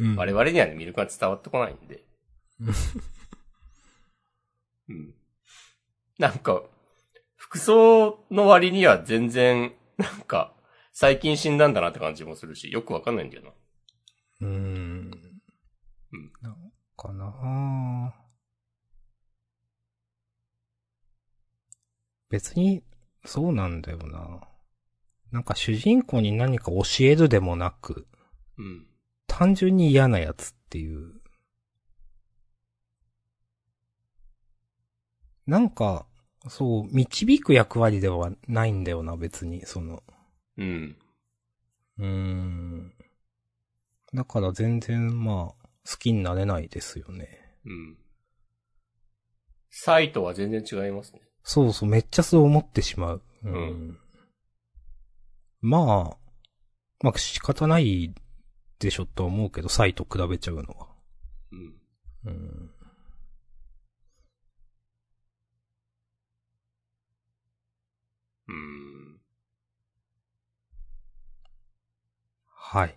[0.00, 2.04] うん我々にはね、魅力が伝わってこないんで。
[4.88, 5.14] うん。
[6.18, 6.62] なんか、
[7.36, 10.54] 服装の割には全然、なんか、
[10.92, 13.50] 最近死んだんだなって感じもするし、よくわかんないんだよな。
[14.42, 15.10] うん。
[16.12, 18.14] うんなんかな
[22.30, 22.82] 別に、
[23.24, 24.40] そうなんだよな。
[25.32, 28.06] なんか主人公に何か教えるでもなく、
[28.56, 28.86] うん。
[29.26, 31.20] 単純に嫌なやつっていう。
[35.46, 36.06] なんか、
[36.48, 40.02] そう、導く役割ではないんだよな、別に、その。
[40.56, 40.96] うん。
[41.98, 42.94] うーん。
[44.12, 47.28] だから全然、まあ、好きになれないですよね。
[47.64, 47.96] うん。
[49.70, 51.20] サイトは全然違いますね。
[51.42, 53.22] そうそう、めっちゃそう思ってしまう。
[53.42, 53.98] うん
[55.60, 56.16] まあ、
[57.02, 58.14] まあ仕方ない
[58.78, 60.88] でしょとは思うけど、サイと比べちゃうのは。
[61.52, 61.74] うん。
[62.26, 62.73] うん。
[68.48, 69.20] うん。
[72.48, 72.96] はい。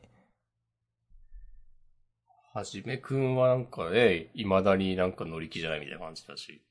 [2.54, 6.64] はじめくんはなんかね、未だになんか乗り気じゃないみたいな感じだし。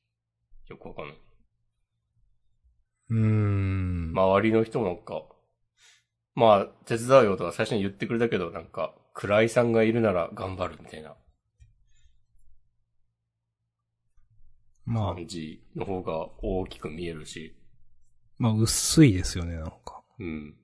[0.69, 1.17] よくわかんない。
[3.11, 4.13] うーん。
[4.13, 5.23] 周りの人もなんか、
[6.35, 11.17] まあ、手伝うよとか最初に言ってくれたけど、なんか、倉井さんがいるなら頑張るみたいな
[14.85, 17.57] まあ、感じの方が大きく見えるし。
[18.39, 20.03] まあ、薄いですよね、なんか。
[20.19, 20.57] うん。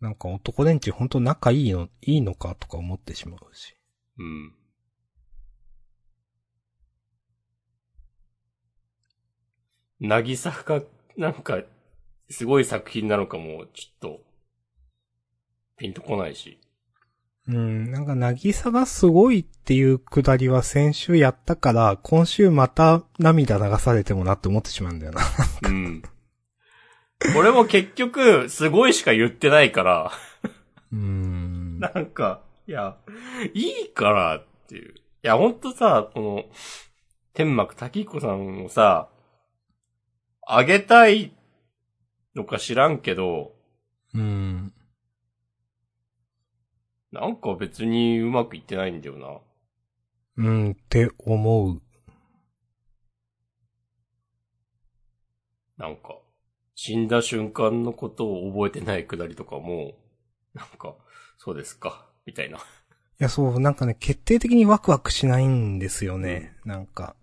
[0.00, 3.76] なんか男連中ほんと仲いいの、いいのかとか思ってしまうし。
[4.18, 4.54] うん。
[10.00, 10.82] なぎさが、
[11.16, 11.62] なんか、
[12.30, 14.20] すごい作品なのかも、ちょっと、
[15.76, 16.58] ピンとこないし。
[17.50, 25.22] うん、なんか、なぎさがすごいっていうくだりは先週やったから、今週また涙流されてもなって思ってしまうんだよな。
[25.68, 26.02] うん。
[27.36, 30.12] 俺も結局、すごいしか言ってないから、
[30.92, 31.80] うーん。
[31.80, 32.96] なんか、いや、
[33.52, 34.94] いいからっていう。
[34.94, 36.44] いや、ほんとさ、この、
[37.34, 39.08] 天幕滝彦さんをさ、
[40.46, 41.32] あげたい
[42.36, 43.54] のか知らんけど、
[44.14, 44.72] うん。
[47.12, 49.40] なんか別にうまくいってないんだよな。
[50.36, 51.82] うん、って思う。
[55.76, 56.18] なんか、
[56.74, 59.94] 死んだ瞬間のことを覚えてないくだりとかも、
[60.54, 60.94] なんか、
[61.36, 62.58] そうですか、みたいな。
[62.58, 62.60] い
[63.18, 66.56] や、そう、なんかね、決定的にワクワクしないんですよね。
[66.64, 67.16] なんか。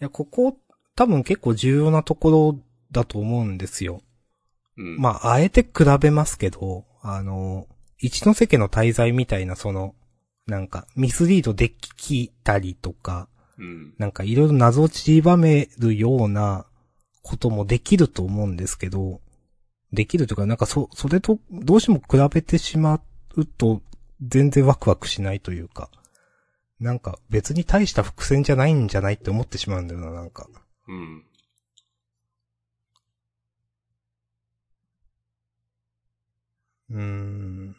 [0.00, 0.58] いや、ここ、
[0.96, 2.58] 多分結構重要なところ
[2.90, 4.02] だと思うんですよ。
[4.76, 4.96] うん。
[4.98, 7.68] まあ、あえて比べますけど、あの、
[8.04, 9.94] 一ノ瀬家の滞在みたいな、その、
[10.46, 13.94] なんか、ミスリードできたりとか、うん。
[13.96, 16.66] なんかいろいろ謎を散りばめるような
[17.22, 19.22] こともできると思うんですけど、
[19.90, 23.00] できるというか、なんかそ、それとどうしても比べてしま
[23.36, 23.80] うと、
[24.20, 25.88] 全然ワクワクしないというか、
[26.80, 30.46] なんか別に大した伏線じゃないんじゃないって思ってしまうんだよな、なんか。
[30.88, 31.24] うん。
[36.90, 37.76] うーん。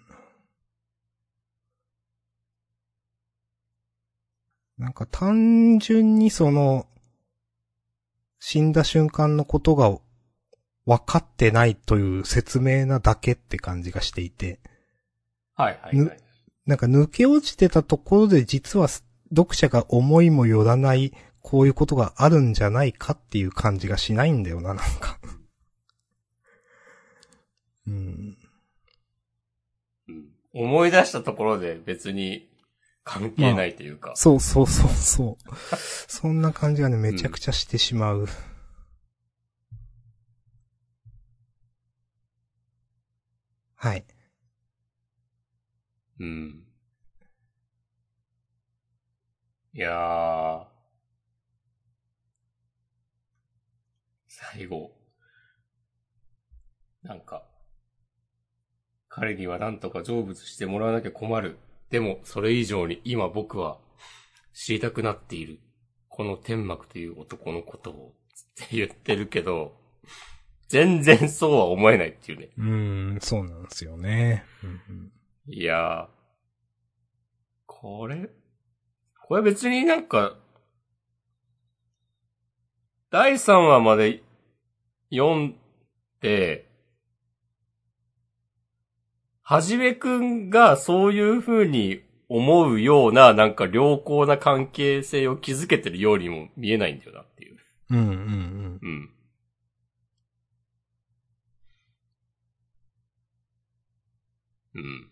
[4.78, 6.88] なんか単純にその、
[8.40, 9.98] 死んだ瞬間のことが
[10.86, 14.60] 分かってないという説明なだけって感じがしていて、
[15.56, 16.20] はいはいはい。
[16.66, 18.88] なんか抜け落ちてたところで実は
[19.30, 25.20] 読者が思いもよらないこういうことがあるんじゃないかっていう感じがしないんだよな、 なんか。
[27.88, 28.38] うん。
[30.08, 30.30] うん。
[30.54, 32.50] 思い出したところで別に
[33.06, 34.14] 関係ないというか。
[34.16, 35.56] そうそうそうそう。
[35.78, 38.28] そんな感じがね、めちゃくちゃしてしまう。
[43.76, 44.06] はい。
[46.20, 46.66] うん。
[49.74, 50.66] いやー。
[54.28, 54.92] 最後。
[57.04, 57.46] なんか。
[59.10, 61.60] 彼には何とか成仏してもらわなきゃ困る。
[61.90, 63.80] でも、それ以上に今僕は
[64.54, 65.60] 知りたくなっている。
[66.10, 68.16] この天幕という男のことを。
[68.64, 69.78] って言ってるけど、
[70.68, 72.50] 全然そうは思えないっていうね。
[72.58, 74.46] うーん、そうなんですよね。
[74.64, 75.12] うんうん
[75.48, 76.08] いやー。
[77.68, 78.30] これ、
[79.28, 80.38] これ別になんか、
[83.12, 84.24] 第3話まで
[85.12, 85.56] 読ん
[86.22, 86.68] で、
[89.48, 97.58] はじめくんがそういう風に思うようななんか良好な関係性を築けてるようにも見えないんだよなっていう。
[97.92, 98.80] うんうんうん。
[98.82, 99.10] うん。
[104.74, 105.12] うん。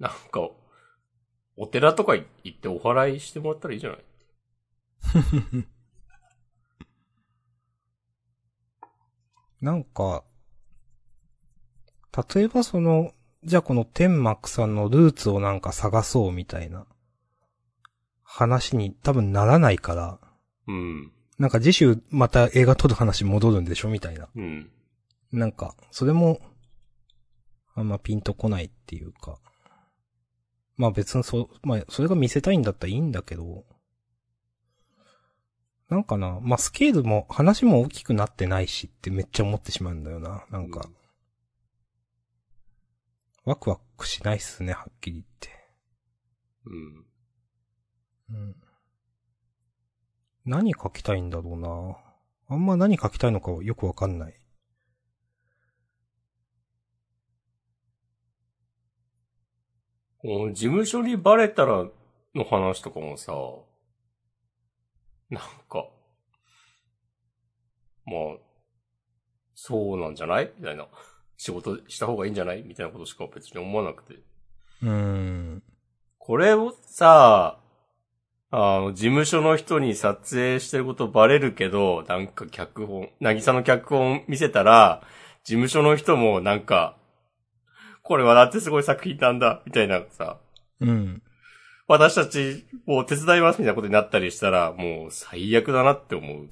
[0.00, 0.50] なんか、
[1.56, 4.04] お寺とか行ってお祓いしてもらったらいいじゃない？
[9.60, 10.24] なんか、
[12.34, 13.12] 例えばその、
[13.44, 16.86] じゃあこの天幕さんのルーツをなんか探そうみたいな
[18.22, 20.18] 話に多分ならないから、
[20.66, 21.12] うん。
[21.38, 24.28] なんか次週また映画撮る話戻るんでしょみたいな。
[24.34, 24.70] うん。
[25.32, 26.40] なんか、それも、
[27.74, 29.38] あんまピンとこないっていうか。
[30.76, 33.64] まあ別にそ、まあそれが見せたいんだったらいいんだけど、
[35.88, 40.44] なんかな、まあスケールも話も大きくなってないしってめっちゃ思ってしまうんだよな。
[40.50, 40.88] なんか、
[43.46, 45.50] ワクワクしないっすね、はっきり言って。
[46.66, 48.38] うん。
[48.48, 48.56] うん。
[50.44, 51.96] 何書きたいんだろうな。
[52.48, 54.40] あんま何書きたいのかよくわかんない。
[60.18, 61.88] この事務所にバレたら
[62.34, 63.32] の話とかもさ、
[65.30, 65.88] なんか、
[68.06, 68.38] まあ、
[69.54, 70.52] そうなんじゃない？
[70.58, 70.88] みたいな。
[71.36, 72.62] 仕事した方がいいんじゃない？
[72.62, 74.14] みたいなことしか別に思わなくて。
[74.82, 75.62] うーん。
[76.18, 77.60] これをさ、
[78.50, 85.02] あの、事務所の人に撮影してることバレるけど、なんか脚本、なぎさの脚本見せたら、
[85.44, 86.96] 事務所の人もなんか、
[88.02, 90.38] これはだってすごい作品なんだ、みたいなさ、
[90.80, 91.22] うん。
[91.88, 96.38] 私たちもう手伝いますみたいなことになったりしたら、もう最悪だなって思う。
[96.40, 96.48] うん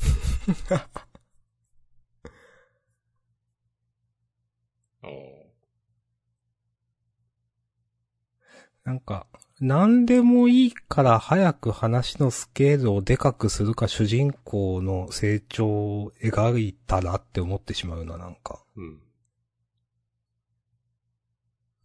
[8.84, 9.26] なんか、
[9.60, 18.62] 何でもいいから早く話のスケールをでかくするか主人公の成長を描いたらって思ってしまうな、なんか。
[18.76, 19.00] うん。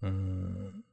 [0.02, 0.84] うーん。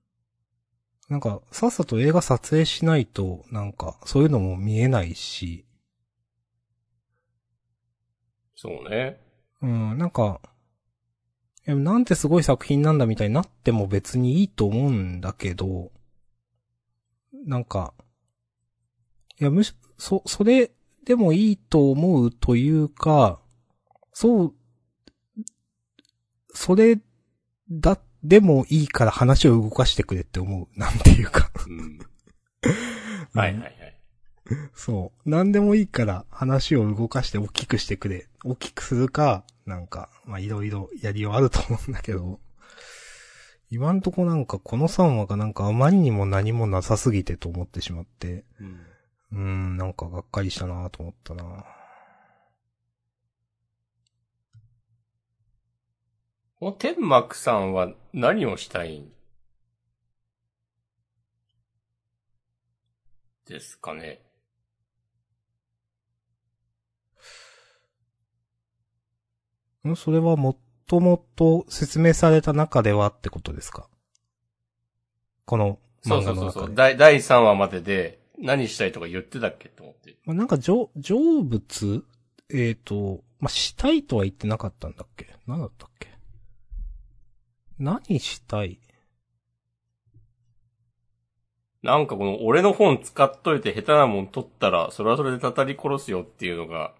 [1.09, 5.67] なんか、さっさと映画撮影しないと、なんか、そういうのも見えないし、
[8.55, 9.21] そうね。
[9.63, 10.41] うん、なんか、
[11.75, 15.91] なんてすごい作品なんだみたいになっても別にいいと思うんだけど、
[17.45, 17.93] なんか、
[19.41, 20.71] いや、むし、そ、それ
[21.05, 23.41] でもいいと思うというか、
[24.13, 24.55] そう、
[26.55, 27.01] それ
[27.71, 30.79] だ、でもいいから話を動かしてくれって思う。
[30.79, 31.51] なんていうか。
[31.69, 31.99] うん。
[33.35, 34.01] はいはいはい。
[34.75, 35.31] そう。
[35.31, 38.29] なんでもいいから話を動かして大きくしてくれ。
[38.45, 42.41] 大きくするか、なんか、まあ、いろいろやりようあると思うんだけど。
[43.69, 48.45] 今んとこなんかこの3話がなんかあまりにも何もなさすぎてと思ってしまって。
[48.61, 48.87] うん。
[49.33, 51.65] うーん、なんかがっかりしたなと思ったな
[56.59, 59.13] この天幕さんは何をしたいん
[63.47, 64.26] ですかね？
[69.93, 69.97] ん？
[69.97, 70.57] それはもっ
[70.87, 73.89] ともっと説明された中ではってことですか？
[75.45, 76.35] この漫画の中で。
[76.35, 76.75] そうそうそう。
[76.75, 80.17] 第第3話までで何したいとか言ってたっけと思って。
[80.25, 82.05] まあ、なんか、成、成仏？
[82.53, 85.35] えっ、と、まあ、したいとは言ってなかったんだっけ？
[85.47, 86.09] 何だったっけ？
[87.79, 88.79] 何したい？
[91.83, 96.95] なんかこの俺の本使っといて下手なもん取ったら、それはそれでたたり殺すよっていうのが、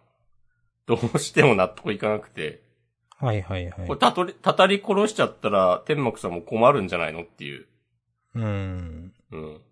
[0.87, 2.66] どうしても納得いかなくて。
[3.19, 4.01] はいはいはいこれ。
[4.01, 7.67] たとり、たたり殺しちゃったら、天幕さんも困るんじゃないのっていう。
[8.35, 9.15] うーん。
[9.33, 9.61] うん。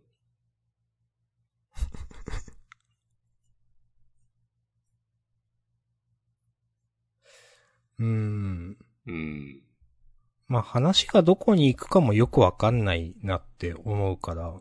[7.99, 8.79] うーん。
[9.07, 9.63] うん。
[10.49, 14.55] まあ、話がどこに行くかもよくわかんないなって思うから。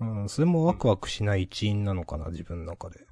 [0.00, 3.06] うん、それもワクワクしない一因なのかな、自分の中で。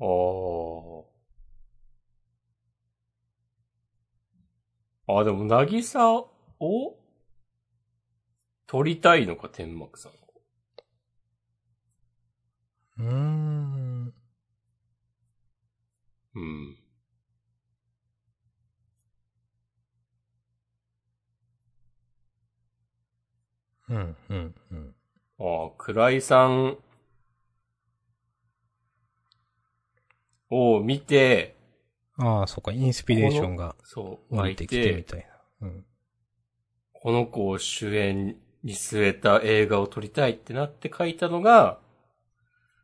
[0.00, 0.04] あ
[5.08, 5.20] あ。
[5.20, 6.30] あ、でも、なぎさを
[8.66, 10.12] 取りたいのか、天幕さん。
[12.98, 14.12] うーん。
[16.34, 16.76] うん。
[23.88, 24.94] うん、うん、うん。
[25.40, 26.78] ああ、倉井さん
[30.50, 31.56] を見て、
[32.18, 35.68] ああ、そうか、インスピレーションがそう、湧湧いいてきてみて、たいな。
[35.68, 35.84] うん。
[36.92, 41.78] この子を主演に据えた映画を撮りたいってなって書いたのが、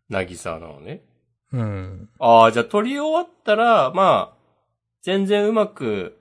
[0.08, 1.02] なぎさなのね。
[1.52, 2.08] うん。
[2.18, 4.36] ああ、じゃあ撮り終わったら、まあ、
[5.02, 6.18] 全然うまく、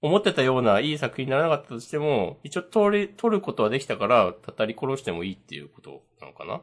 [0.00, 6.62] 思ってたようないい作品にならなかったとしても、一応撮り、撮ることはできたから、たたり殺してもいいっていうことなのかな？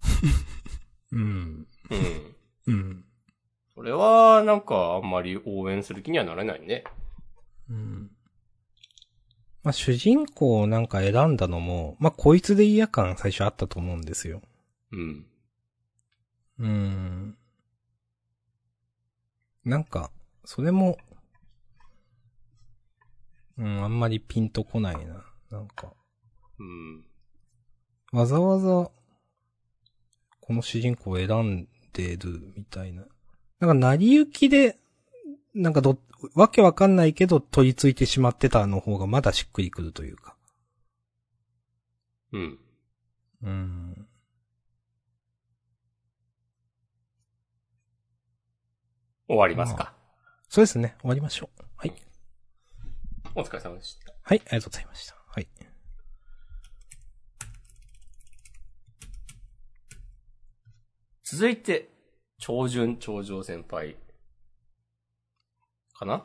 [1.12, 1.66] うん。
[1.90, 2.36] うん。
[2.66, 3.04] うん。
[3.74, 6.84] それは、なんか、あんまり応援する気にはなれないね。
[7.70, 8.10] うん。
[9.62, 14.42] まあ、主人公をなんか選んだのも、まあ、こいつで嫌感最初あったと思うんですよ。
[14.92, 15.26] うん。
[16.58, 17.38] うーん。
[19.64, 20.10] なんか、
[20.44, 20.96] それも、
[23.58, 25.24] うん、あんまりピンとこないな。
[25.50, 25.92] なんか、
[26.58, 27.04] うん。
[28.12, 28.90] わざわざ、
[30.48, 33.02] この主人公を選んでるみたいな。
[33.60, 34.78] なんか、成り行きで、
[35.54, 35.98] なんかど、
[36.34, 40.36] わけわかんないけど取り付いてしまってたの方がまだしっくりくるというか。
[42.32, 42.58] うん。
[43.42, 44.08] うん。
[49.28, 49.92] 終わりますか。
[50.48, 50.96] そうですね。
[51.00, 51.62] 終わりましょう。
[51.76, 51.92] はい。
[53.34, 54.14] お疲れ様でした。
[54.22, 55.14] はい、ありがとうございました。
[55.28, 55.48] はい。
[61.30, 61.90] 続いて、
[62.38, 63.96] 超順超上先輩。
[65.92, 66.24] かな？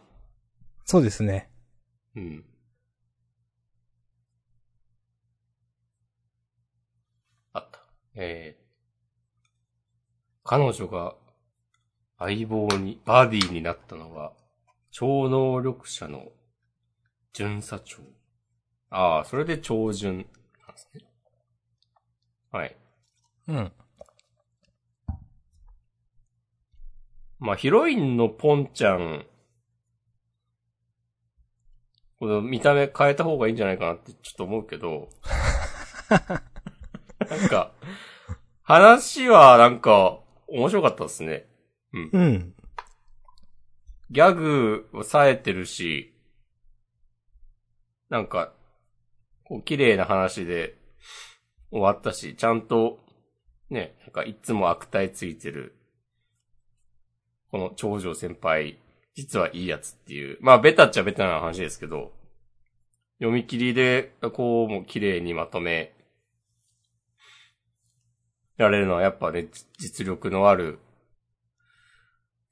[0.85, 1.51] そうですね。
[2.15, 2.45] うん。
[7.51, 7.85] あった。
[8.15, 8.63] えー、
[10.45, 11.15] 彼女が
[12.17, 14.31] 相棒に、バディになったのは、
[14.89, 16.31] 超能力者の
[17.33, 17.97] 巡査長。
[18.89, 20.27] ああ、それで超順なんで
[20.77, 21.01] すね。
[22.51, 22.77] はい。
[23.49, 23.71] うん。
[27.43, 29.25] まあ、ヒロインのポンちゃん、
[32.17, 35.09] この見た目変えた方がいいんじゃないかなってちょっと思うけど、
[36.09, 37.73] なんか、
[38.61, 41.45] 話はなんか面白かったですね。
[41.91, 42.09] うん。
[42.13, 42.55] うん。
[44.09, 46.15] ギャグを冴えてるし、
[48.07, 48.53] なんか、
[49.43, 50.77] こう綺麗な話で
[51.71, 52.99] 終わったし、ちゃんと、
[53.69, 55.75] ね、なんかいつも悪態ついてる、
[57.53, 58.79] この長女先輩、
[59.13, 62.11] 実はいいやつっていう、まあベタっちゃベタな話ですけど、
[63.19, 65.93] 読み切りで、こうも綺麗にまとめ、
[68.57, 70.79] られるのはやっぱね、じ実力のある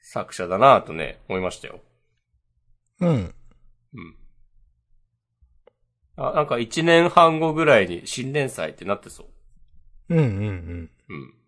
[0.02, 1.80] 作者だなぁとね、思いましたよ。
[3.00, 3.10] うん。
[3.10, 4.16] うん。
[6.16, 9.24] あ、なんか一年半後ぐらいに新連載ってなってそ
[10.10, 10.16] う。
[10.16, 10.92] うんうんうん。
[11.10, 11.41] うん。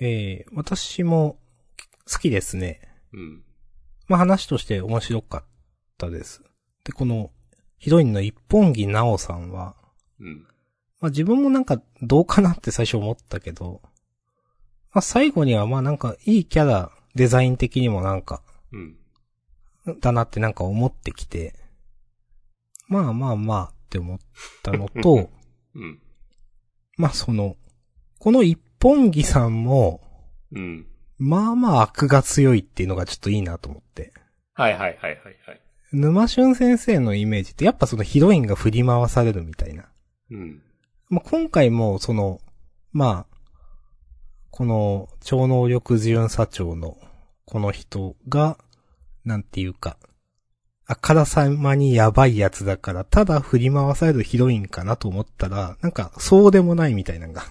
[0.00, 1.38] えー、私も
[2.10, 2.80] 好きですね。
[3.12, 3.42] うん。
[4.08, 5.44] まあ話として面白かっ
[5.98, 6.42] たです。
[6.84, 7.30] で、この
[7.78, 9.76] ヒロインの一本木直さんは、
[10.18, 10.46] うん。
[11.00, 13.82] まあ自分もなんかどうかなって最初思ったけど、
[14.92, 18.42] まあ最後にはまあなんかいいキャラ、デザイン的にもなんか、
[18.72, 18.96] うん。
[20.00, 21.54] だなってなんか思ってきて、
[22.88, 24.18] まあまあまあって思っ
[24.62, 25.30] たのと、
[25.76, 26.00] うん。
[26.96, 27.56] まあその、
[28.18, 30.00] この一本木さんも、
[30.52, 30.86] うん。
[31.18, 34.12] まあまあ悪が強いっていうのがちょっといいなと思って。
[34.54, 35.16] はいはいはいはい
[35.46, 35.60] はい。
[35.92, 39.84] 沼俊先生のイメージってやっぱそのヒロインが振り回されるみたいな。
[40.30, 40.62] うん。
[41.08, 42.40] まあ、今回もその、
[42.92, 43.36] まあ、
[44.50, 46.96] この超能力巡査長の
[47.44, 48.58] この人が、
[49.24, 49.96] なんていうか、
[50.86, 57.42] あからさまにやばいやつだから、ただ振り回されるヒロインかなと思ったら、なんかそうでもないみたいなのが、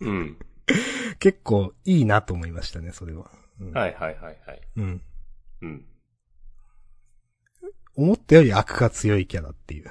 [0.00, 0.38] うん。
[1.18, 3.30] 結構いいなと思いましたね、それは。
[3.60, 3.72] うん。
[3.72, 4.60] はいはいはいはい。
[4.76, 5.02] うん。
[5.62, 5.84] うん。
[7.96, 9.90] 思ったより悪が強いキャラっていう。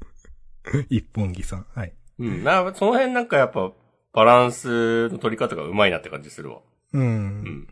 [0.90, 1.66] 一本木さん。
[1.74, 1.94] はい。
[2.18, 2.44] うん。
[2.44, 3.72] な、その辺なんかやっぱ、
[4.12, 6.60] バランスの取り方がうまいなって感じするわ。
[6.92, 6.98] う。
[6.98, 7.68] うんん。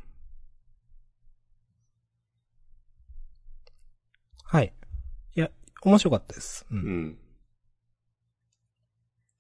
[4.45, 4.73] はい。
[5.35, 5.51] いや、
[5.83, 6.65] 面白かったです。
[6.71, 6.75] う。
[6.75, 7.19] うんん。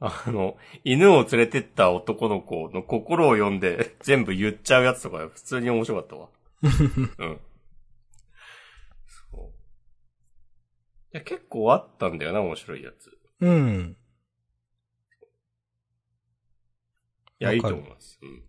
[0.00, 6.28] あの、犬を連れてった男の子の心を読んで 全部言っちゃうやつとか普通に面白かったわ。
[7.18, 7.40] うん。
[9.06, 9.50] そう。
[11.12, 13.08] いや、結構あったんだよな、面白いやつ。
[13.08, 13.96] いうん。
[17.38, 18.18] や、いいと思います。
[18.22, 18.42] うん。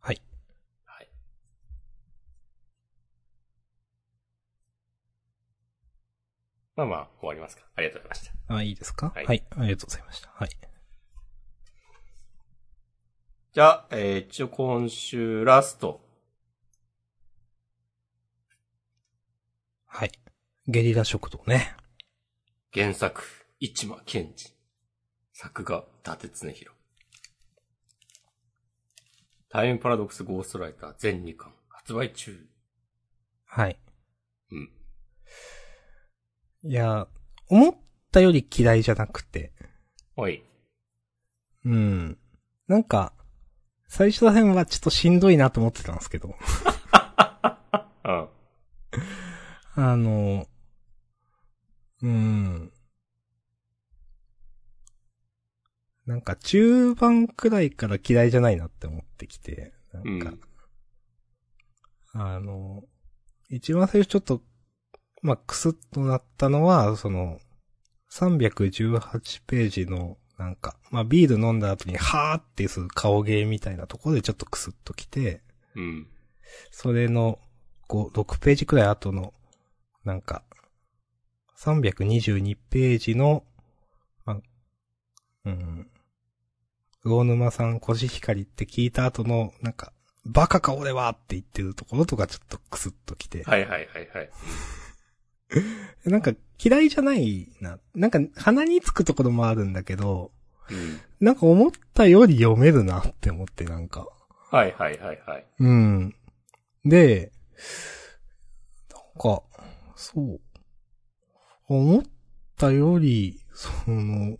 [0.00, 0.22] はい。
[0.84, 1.08] はい。
[6.76, 7.62] まあまあ、終わりますか。
[7.76, 8.33] ありがとうございました。
[8.48, 10.30] あ、いいですか、ははいい、ありがとうございました。
[10.34, 10.50] はい。
[13.52, 16.00] じゃあ、えー、一応今週ラスト。
[19.86, 20.12] はい。
[20.66, 21.76] ゲリラ食堂ね。
[22.72, 23.22] 原作、
[23.60, 24.52] 市間健治。
[25.32, 26.76] 作画、伊達恒弘。
[29.48, 32.36] タイムパラドックスゴーストライター全2巻発売中。
[33.44, 33.78] はい。
[34.50, 34.70] うん。
[36.64, 37.06] いや、
[37.48, 37.74] 思っ
[38.14, 39.52] たより嫌いじゃなくて。
[40.16, 40.44] おい。
[41.64, 42.16] うん。
[42.68, 43.12] なんか、
[43.88, 46.28] 最初ら辺はちょっとしんどいなと思ってたんですけど。
[48.04, 48.28] うん。
[49.76, 50.46] あの、
[52.02, 52.72] うーん。
[56.06, 60.34] なんか中盤くらいから嫌いじゃないなって思ってきて、なうんか、。
[62.12, 62.84] あの、
[63.48, 64.42] 一番最初ちょっと、
[65.22, 67.40] まあ、クスッとなったのは、その、
[68.14, 75.40] 318ページの、なんか、まあ、ビール飲んだ後に、はーってする顔芸みたいなところでちょっとクスッときて、
[75.74, 76.06] うん。
[76.70, 77.40] それの、
[77.88, 79.34] こう、6ページくらい後の、
[80.04, 80.44] なんか、
[81.58, 83.42] 322ページの、
[84.24, 84.36] まあ、
[85.46, 85.88] うん、
[87.04, 89.92] 魚沼さんコシヒカリって聞いた後の、なんか、
[90.24, 94.30] バカか俺はって言ってるところとかちょっとクスッときて、はいはいはいはい。
[96.04, 96.32] なんか
[96.62, 97.78] 嫌いじゃないな。
[97.94, 100.32] なんか鼻につくところもあるんだけど、
[100.70, 101.00] うん。
[101.20, 104.06] なんか思ったより読めるなって思ってなんか。
[104.50, 105.46] はいはいはいはい。
[105.58, 106.14] うん。
[106.84, 107.32] で、
[108.90, 109.42] なんか、
[109.96, 110.40] そう。
[111.66, 112.02] 思っ
[112.56, 114.36] たより、その、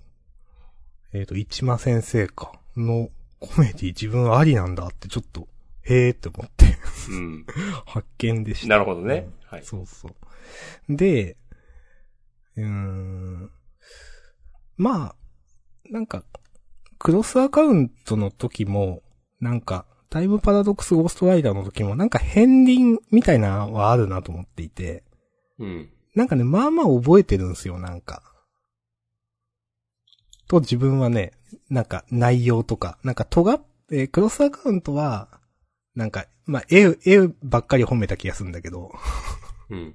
[1.13, 3.09] えっ、と、市真先生か、の
[3.39, 5.49] コメディ自分ありなんだってちょっと、
[5.83, 6.64] へーって思って
[7.11, 7.47] うん。
[7.87, 8.69] 発見でした。
[8.69, 9.29] なるほどね。
[9.47, 9.65] はい。
[9.65, 10.97] そうそう。
[10.97, 11.37] で、
[12.57, 13.51] うーん。
[14.77, 15.15] まあ、
[15.91, 16.25] なんか、
[16.99, 19.03] クロスアカウントの時も、
[19.41, 25.03] なんか、タイムパラドクスゴーストライターの時も、なんか片鱗みたいなのはあるなと思っていて、
[25.59, 25.91] うん。
[26.15, 28.23] なんかね、まあまあ覚えてるんですよ、なんか。
[30.47, 31.33] と自分はね、
[31.69, 35.41] なんか内容とか、なんか尖っ、えークロスアカウントは、
[35.95, 38.93] なんか、まあ、絵、絵ばっかり褒めた気がするんだけど、
[39.71, 39.95] うん。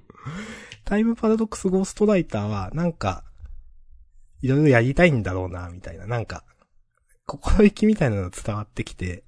[0.84, 3.24] タイムパラドックスゴーストライターは、なんか、
[4.42, 6.44] いろいろやりたいんだろうな、みたいな、なんか、
[7.26, 9.24] 心意気みたいなの伝わってきて、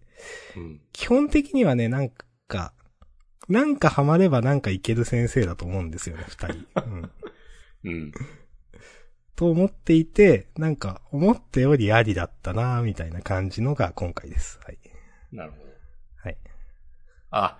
[0.56, 0.80] うん。
[0.92, 2.10] 基本的にはね、なん
[2.48, 2.72] か、
[3.48, 6.54] なんかハマればなんかいける先生だと思うんですよね、二人。
[6.76, 7.10] うん。
[7.84, 8.12] うん。
[9.36, 14.58] と思っていて、なんか、思ったよりありだったな、みたいな感じのが今回です。
[14.64, 14.78] はい。
[15.32, 15.71] なるほど。
[17.32, 17.42] はい。
[17.42, 17.58] あ、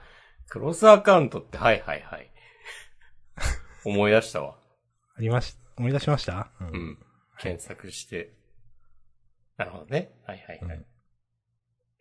[0.49, 2.31] クロスアカウントって、はいはいはい。
[3.85, 4.59] 思い出したわ。
[5.17, 6.53] ありまし、思い出しました？
[6.61, 6.65] う。
[6.65, 6.99] うんん。
[7.39, 8.35] 検索して。
[9.57, 10.13] なるほどね。
[10.27, 10.87] はいはいはい。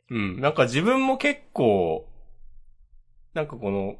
[0.09, 0.41] うん。
[0.41, 2.07] なんか自分も結構、
[3.33, 3.97] なんかこの、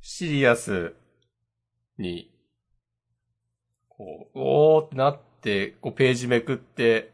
[0.00, 0.94] シリアス
[1.98, 2.32] に、
[3.88, 7.12] こう、おーってなって、こうページめくって、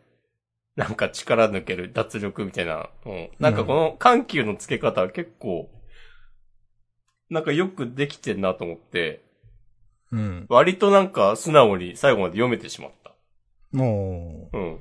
[0.77, 2.91] なんか力抜ける脱力みたいな。
[3.07, 3.31] うん。
[3.39, 5.71] なんかこの緩急の付け方は結構、
[7.31, 9.25] なんかよくできてんなと思って、
[10.11, 10.47] うん。
[10.49, 13.15] 割となんか素直に最後まで読めてしまった。
[13.73, 14.81] もうん。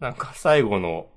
[0.00, 1.08] なんか最後の、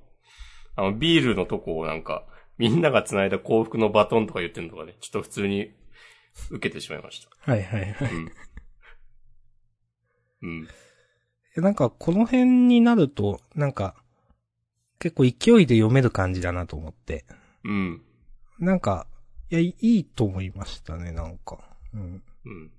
[0.75, 2.25] あの、ビールのとこをなんか、
[2.57, 5.71] みんなが繋いだ幸福のバトンとか言ってんのとかね、ちょっと普通に
[6.49, 7.95] 受けてしまいましう、はいはいはい。
[7.95, 8.05] た。
[8.05, 8.31] うん。
[10.43, 10.67] うん。
[11.57, 13.95] えなんか、この辺になると、なんか、
[14.99, 17.25] 結構勢いで読める感じだなと思って。
[17.63, 18.01] うん。
[18.59, 19.07] なんか、
[19.49, 21.59] いや、いいと思いましたね、なんか。
[21.93, 22.23] うん。
[22.45, 22.71] うん。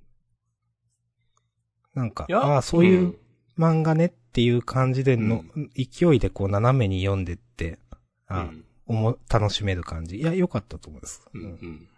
[1.94, 3.18] なんかああ、そういう
[3.58, 5.44] 漫画ねっていう感じでの、
[5.76, 7.78] 勢いでこう斜めに読んでって、うん、う
[8.28, 8.64] あん。
[8.86, 10.18] おも、楽しめる感じ。
[10.18, 11.22] いや、良かったと思います。
[11.34, 11.42] うん。
[11.42, 11.88] うん。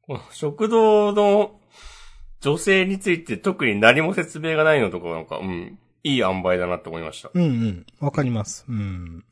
[0.31, 1.59] 食堂の
[2.41, 7.29] 女性について特に何も説明がないのとかなんか、うん、いい塩梅だなって思いました。
[7.33, 7.85] うんうん。
[7.99, 8.65] わかります。
[8.67, 9.23] うん。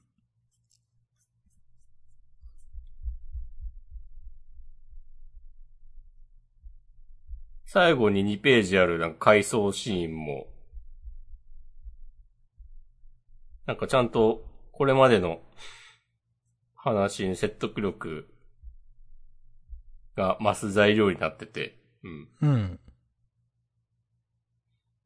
[7.65, 10.47] 最後に2ページあるなんか回想シーンも、
[13.67, 15.39] なんかちゃんとこれまでの
[16.75, 18.27] 話に説得力
[20.20, 22.28] が増す材料になってて、うん。
[22.41, 22.80] うん。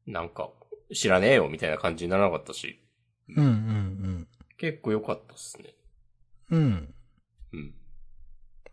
[0.06, 0.50] なんか、
[0.92, 2.80] 知らねえよみたいな感じにならなかったし、
[3.28, 5.74] うんうん結構良かったっすね。
[6.50, 6.60] うん。
[6.60, 6.94] うん。
[7.52, 7.74] うん。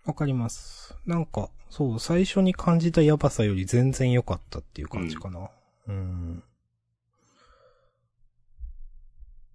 [0.06, 0.96] わかります。
[1.06, 5.50] なんか、そう、最初に感じたやばさより全然良かったっていう感じかな。
[5.88, 6.44] うん。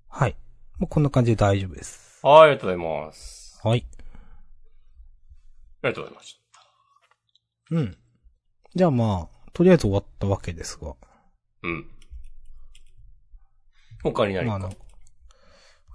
[0.09, 0.37] はい。
[0.78, 2.20] もうこんな感じで大丈夫です。
[2.22, 3.61] はい、ありがとうございます。
[3.62, 3.87] はい。
[5.82, 6.45] ありがとうございまし
[7.71, 7.97] うん。
[8.75, 10.95] じゃあまあ、とりあえず終わったわけですが。
[10.95, 11.09] た。
[11.62, 11.91] うん。
[14.03, 14.51] 他に何か？
[14.51, 14.77] まあなんか、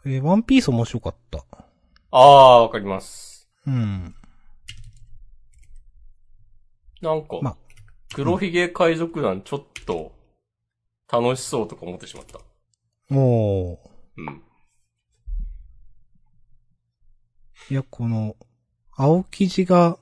[0.05, 1.45] えーワンピース面白かった。
[2.11, 3.49] ああー、わかります。
[3.65, 4.15] うん。
[7.01, 7.55] なんか、ま
[8.13, 10.11] 黒ひげ海賊団ちょっと
[11.11, 12.39] 楽しそうとか思ってしまった。
[13.13, 13.79] も
[14.17, 14.43] う、うん。
[17.69, 18.35] いや、この、
[18.91, 19.97] 青生地が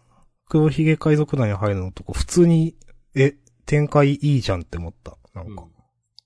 [0.50, 2.76] 黒ひげ海賊団に入るのとこ、普通に、
[3.16, 3.36] え、
[3.66, 5.16] 展開いいじゃんって思った。
[5.34, 5.68] なんか、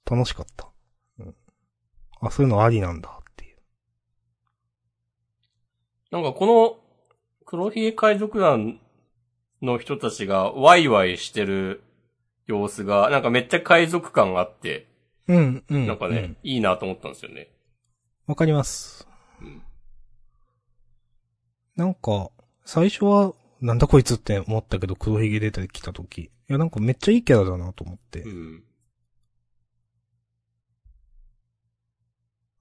[0.10, 0.70] 楽しかった。
[1.20, 1.36] うん。
[2.22, 3.58] あ、そういうのありなんだっていう。
[6.10, 6.78] なんかこの
[7.46, 8.80] 黒ひげ海賊団
[9.62, 11.84] の人たちがワイワイしてる
[12.48, 14.88] 様子が、なんかめっちゃ海賊感があって、
[15.28, 15.86] うん、うん。
[15.86, 17.50] なんかね、うんいいなと思ったんですよね。
[18.26, 19.06] わかります。
[19.42, 19.62] うん
[21.76, 22.30] なんか、
[22.66, 23.34] 最初は、
[23.64, 26.18] なんだこいつって思ったけど、黒ひげ出てきたとき。
[26.20, 28.20] いや、なんかめっちゃいいキャラだなと思って。
[28.24, 28.64] うん。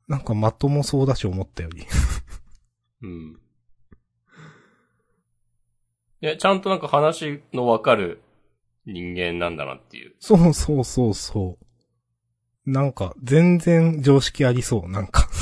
[0.07, 1.85] なんかまともそうだし思ったより。
[3.03, 3.41] うん。
[6.21, 8.23] いや、ちゃんとなんか話のわかる
[8.87, 10.15] 人間なんだなっていう。
[10.21, 11.59] そうそうそうそ
[12.65, 12.71] う。
[12.71, 15.29] なんか、全然常識ありそう、なんか。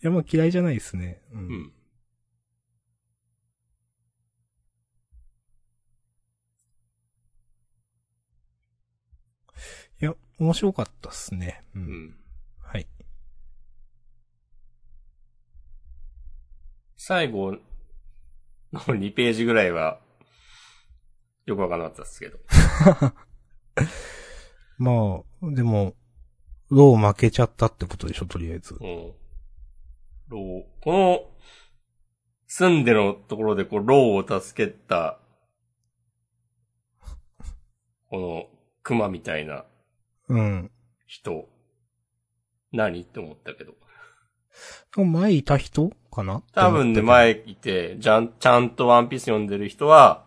[0.00, 1.20] いや、まあ嫌いじゃないですね。
[1.32, 1.38] う。
[1.38, 1.72] うんん。
[10.00, 11.64] いや、面白かったっすね。
[11.74, 11.80] う。
[11.80, 12.16] うんん。
[12.60, 12.86] はい。
[16.96, 17.52] 最後
[18.72, 20.00] の2ページぐらいは、
[21.46, 22.38] よくわかんなかったですけど。
[24.78, 25.96] まあ、でも、
[26.70, 28.74] ロー負けちゃったってことでしょ、とりあえず。
[28.74, 28.80] うん。
[30.28, 31.30] ロー、この、
[32.46, 35.18] 住んでのところでこう、ローを助けた、
[38.08, 38.46] この、
[38.82, 39.64] 熊みたいな
[40.28, 40.70] うん。
[41.06, 41.48] 人、
[42.72, 43.74] 何って思ったけど。
[45.04, 45.92] 前いた人？
[46.10, 46.42] かな？
[46.52, 47.02] 多分ね、。
[47.02, 50.26] 前いて、じゃん、ちゃんとワンピース読んでる人は、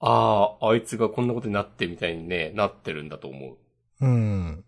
[0.00, 3.56] ああ、あいつがこんなことになってみたいにね、なってるんだと思
[4.00, 4.06] う。
[4.06, 4.64] うん。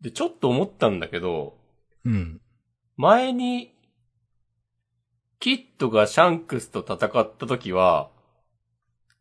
[0.00, 1.58] で、ちょっと思ったんだけど、
[2.04, 2.40] うん。
[2.96, 3.74] 前に、
[5.40, 6.98] キッドがシャンクスと戦っ
[7.36, 8.10] た時は、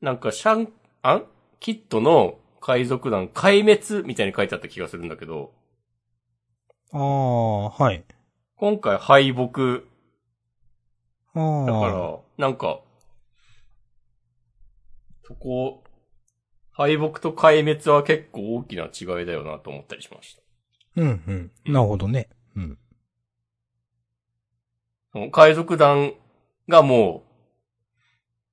[0.02, 1.26] なんかシャン、あん？
[1.60, 5.54] キッドの海賊団壊滅みたいに書いてあった気がするんだけど、
[6.92, 8.06] ああ、はい。
[8.56, 9.84] 今回敗北
[11.34, 11.66] ああ。
[11.66, 12.80] だから、なんか、
[15.26, 15.84] そこ、
[16.72, 20.42] 敗北と壊滅は結構大きな違いだよなと思ったりしました。
[21.02, 21.74] うん、うん。
[21.74, 22.30] なるほどね。
[22.56, 22.78] うん。
[25.12, 26.14] その海賊団
[26.70, 27.24] がも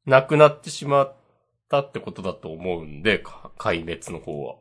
[0.06, 1.16] う、なくなってしまっ
[1.82, 4.56] たってことだと思うんで、か壊滅の方は。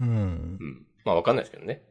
[0.00, 0.08] うん
[0.60, 0.64] う。
[0.64, 0.86] ん。
[1.04, 1.82] まあわかんないですけどね。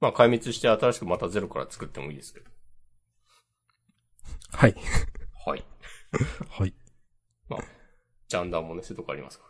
[0.00, 2.46] まあ壊滅して新しくまたゼロから作ってもいいですけど。
[4.52, 4.74] はい。
[5.46, 5.64] はい。
[6.58, 6.74] はい。
[8.28, 9.44] ジャンダーもね、そういうとこありますか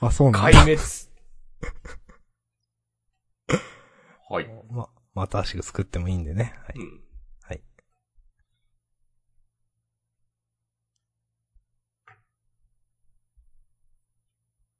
[0.00, 0.40] あ、そうら。
[0.40, 0.50] なんだ。
[0.50, 0.80] 壊滅。
[4.28, 4.46] はい。
[4.70, 6.54] ま、まあ新しく作ってもいいんでね。
[6.66, 6.74] はい。
[6.76, 7.00] うん。
[7.42, 7.62] はい。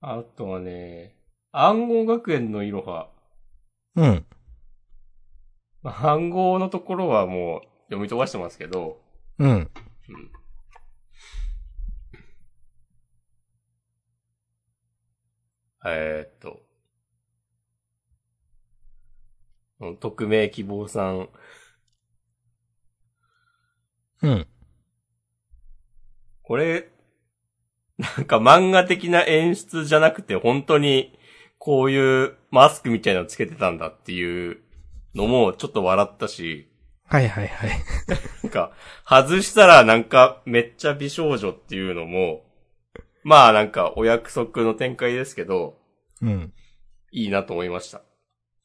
[0.00, 1.16] あとはね、
[1.52, 3.10] 暗号学園のいろは。
[3.96, 4.26] うん。
[5.82, 9.00] まあ暗号のところはもう読み飛ばしてますけど、
[9.38, 9.50] うん。
[9.50, 9.70] うん。
[15.86, 16.63] えーっと、
[19.80, 21.28] 匿名希望さん、
[24.22, 24.46] うん。
[26.42, 26.90] これ、
[27.98, 31.18] なんか漫画的な演出じゃなくて本当に
[31.58, 34.58] こういうマスクみたいなのつけてたんだっていう
[35.14, 36.70] のもちょっと笑ったし、
[37.06, 37.70] はいはいはい。
[38.42, 38.72] なんか
[39.08, 42.44] 外したらなんかめっちゃ美少女っていうのも、
[43.22, 45.78] まあなんかお約束の展開ですけど、
[46.20, 46.52] うん。
[47.12, 48.02] いいなと思いました。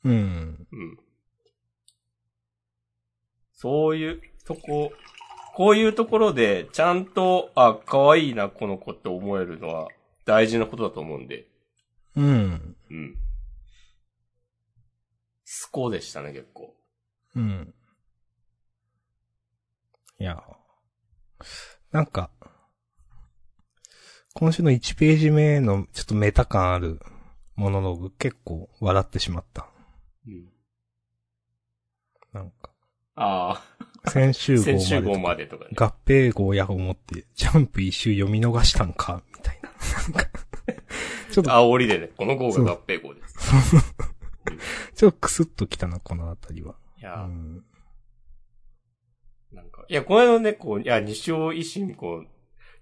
[0.04, 0.68] うん。
[0.72, 0.98] うん。
[3.54, 4.92] そういうとこ、
[5.56, 9.90] こういうところでちゃんと、あ、可愛いなこの子って思えるのは
[10.26, 11.48] 大事なことだと思うんで、
[12.16, 12.76] うん。
[12.90, 13.16] うん。
[15.44, 16.76] スコでしたね、結構。
[17.36, 17.74] うん。
[20.20, 20.44] いや、
[21.92, 22.30] なんか、
[24.34, 27.00] 今週の1ページ目のちょっとメタ感ある
[27.56, 29.69] モノローグ結構笑ってしまった。
[30.28, 30.50] うん。
[32.34, 32.72] なんか、
[33.16, 33.62] あ
[34.08, 35.72] 先週あ、号まで先週号とかまでとかね。
[35.76, 39.70] 合併号や思って、ジャンプ一周読み逃したんかみたいな。
[40.14, 40.40] なんか、
[41.32, 43.36] ちょっと、煽りでね、この号が合併号です。
[44.96, 46.76] ちょっとクスッときたな、このあたりは。
[46.98, 47.64] いうや、ん。
[49.52, 52.28] なんか、いや、この間ね、こう、いや、西尾維新、こう、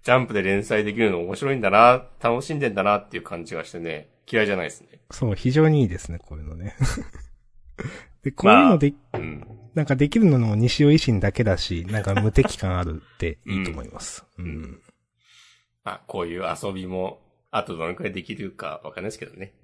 [0.02, 5.00] ジャンプで連載できるの面白いんだな、楽しんでんだなっていう感じがしてね、嫌いじゃないですね。
[5.10, 6.74] そう、非常にいいですね、こういうのね。
[8.22, 9.46] で、こういうので、うん。
[9.74, 14.24] なんかできるのも西尾維新だけだし、 なんか無敵感あるっていいと思います。
[14.38, 14.80] うんん。
[15.84, 19.54] まあ、こういう遊びも、あとどのくらいできるかわかんないですけどね。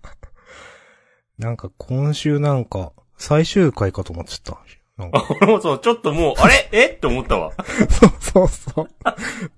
[1.38, 5.02] なんか今週なんか、最終回かと思っちゃった。
[5.02, 6.68] なんか、俺もそう、ちょっともう、あれ？
[6.72, 6.86] え？
[6.86, 7.52] って思ったわ。
[7.90, 8.88] そうそうそう。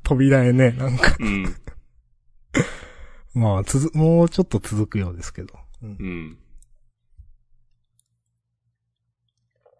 [0.02, 1.56] 扉へね、なんか、うん。
[3.34, 5.54] まあ、つづ、もうちょっと続くようですけど。
[5.82, 6.38] うんうん。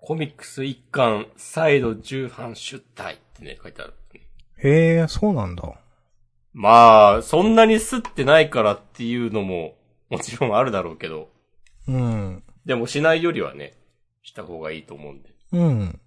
[0.08, 3.92] コミックス一巻、再度重版出題ってね、書いてある。
[4.56, 5.78] へえ、そうなんだ。
[6.54, 9.76] まあ、そんなに吸ってないからっていうのも、
[10.08, 11.28] もちろんあるだろうけど、
[11.86, 12.42] うん。
[12.64, 13.74] でもしないよりはね、
[14.22, 15.28] した方がいいと思うんで。
[15.52, 16.00] うん。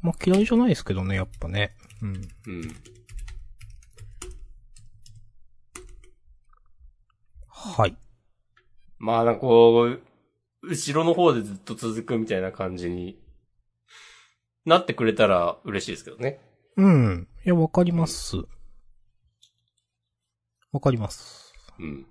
[0.00, 1.72] まあ、嫌いじゃないですけどね、やっぱね。
[2.00, 2.28] うん。
[2.46, 2.76] うん。
[7.46, 7.94] はい。
[8.98, 10.11] まあ、なんかこう、
[10.62, 13.18] 後ろの方でずっと続くみたいな感じに
[14.64, 16.40] なってくれたら嬉しいですけどね。
[16.76, 17.28] うん。
[17.44, 18.36] いや、わかります。
[20.70, 21.52] わかります。
[21.78, 22.06] うん。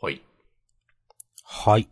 [0.00, 0.22] はい。
[1.44, 1.88] はい。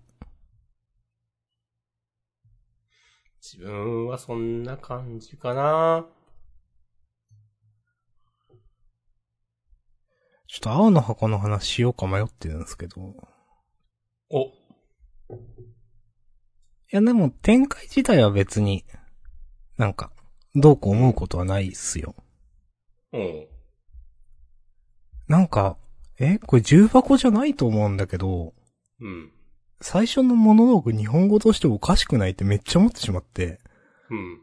[3.42, 6.06] 自分はそんな感じかな。
[10.46, 13.14] ちょっと青の箱の話しようか迷ってるんですけど。
[14.30, 14.50] お、い
[16.90, 18.84] や、でも展開自体は別に、
[19.76, 20.10] なんか、
[20.54, 22.14] どうこう思うことはないっすよ。
[23.12, 23.46] うん。
[25.28, 25.76] なんか、
[26.18, 28.54] えこれ重箱じゃないと思うんだけど、
[29.00, 29.32] うん。
[29.80, 33.60] 最初のモノローグ日本語としておかしくないってめっちゃ思ってしまって、
[34.10, 34.42] うん。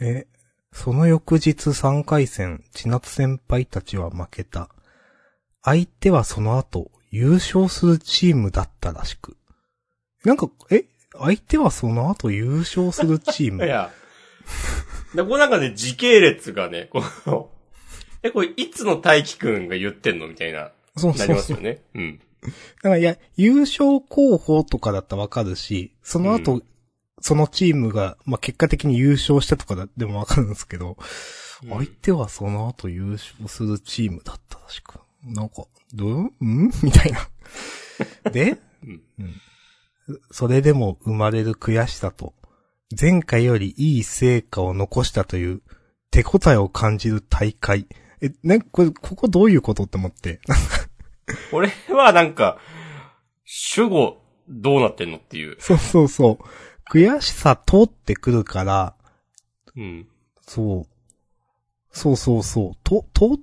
[0.00, 0.26] え、
[0.72, 4.68] その翌日3回戦、千夏先輩たちは負けた。
[5.62, 9.36] 相手はその後、優勝するチームだったらしく。
[10.24, 10.84] なんか、え
[11.18, 13.90] 相手はその後優勝するチーいムや。
[15.14, 17.50] で、この中で時系列がね、この、
[18.22, 21.36] え、これいつの大輝くんが言ってんのみたいな、なりそうそうそう。
[21.36, 21.82] ますよね。
[21.94, 22.18] うん。
[22.18, 22.52] だ
[22.82, 26.64] からいや、優勝候補とかだったらわかるし、その後、う
[27.20, 30.96] そのチームが、まあ、結果的に優勝したとかだでもわかるんですけど、うん
[31.66, 34.98] 相手はその後優勝するチームだったらしく。
[35.22, 36.70] なんか、どうん？
[36.82, 38.30] みたいな。
[38.30, 39.00] で、うん
[40.30, 42.34] それでも生まれる悔しさと、
[42.98, 45.62] 前回よりいい成果を残したという
[46.10, 47.86] 手応えを感じる大会。
[48.20, 50.40] え、ね、これ、ここどういうことって思って。
[51.50, 52.58] これはなんか、
[53.44, 55.56] 主語どうなってんのっていう。
[55.58, 56.44] そうそうそう。
[56.90, 58.94] 悔しさ通ってくるから、
[59.76, 60.08] うん。
[60.42, 60.94] そう。
[61.90, 62.78] そうそうそう。
[62.84, 63.38] と、と、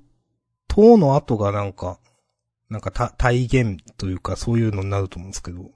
[0.67, 1.99] との後がなんか、
[2.69, 5.71] なんかた体現というかそういうのになると思うんですけど。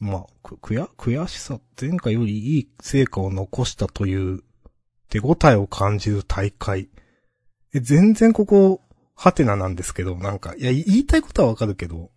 [0.00, 4.44] まあ、く、悔、悔しさ、前回よりいい成果を残したという
[5.08, 6.88] 手応えを感じる大会。
[7.74, 8.80] え、全然ここ、
[9.16, 12.10] ハテナなんですけど、なんか、いや、言いたいことはわかるけど、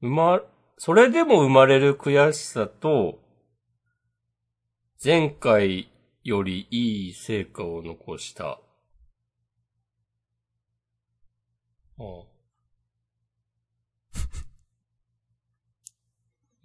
[0.00, 0.40] 生ま、
[0.76, 3.18] それでも生まれる悔しさと、
[5.02, 5.90] 前回
[6.22, 8.44] よりいい成果を残した。
[8.44, 8.60] あ
[11.98, 12.27] あ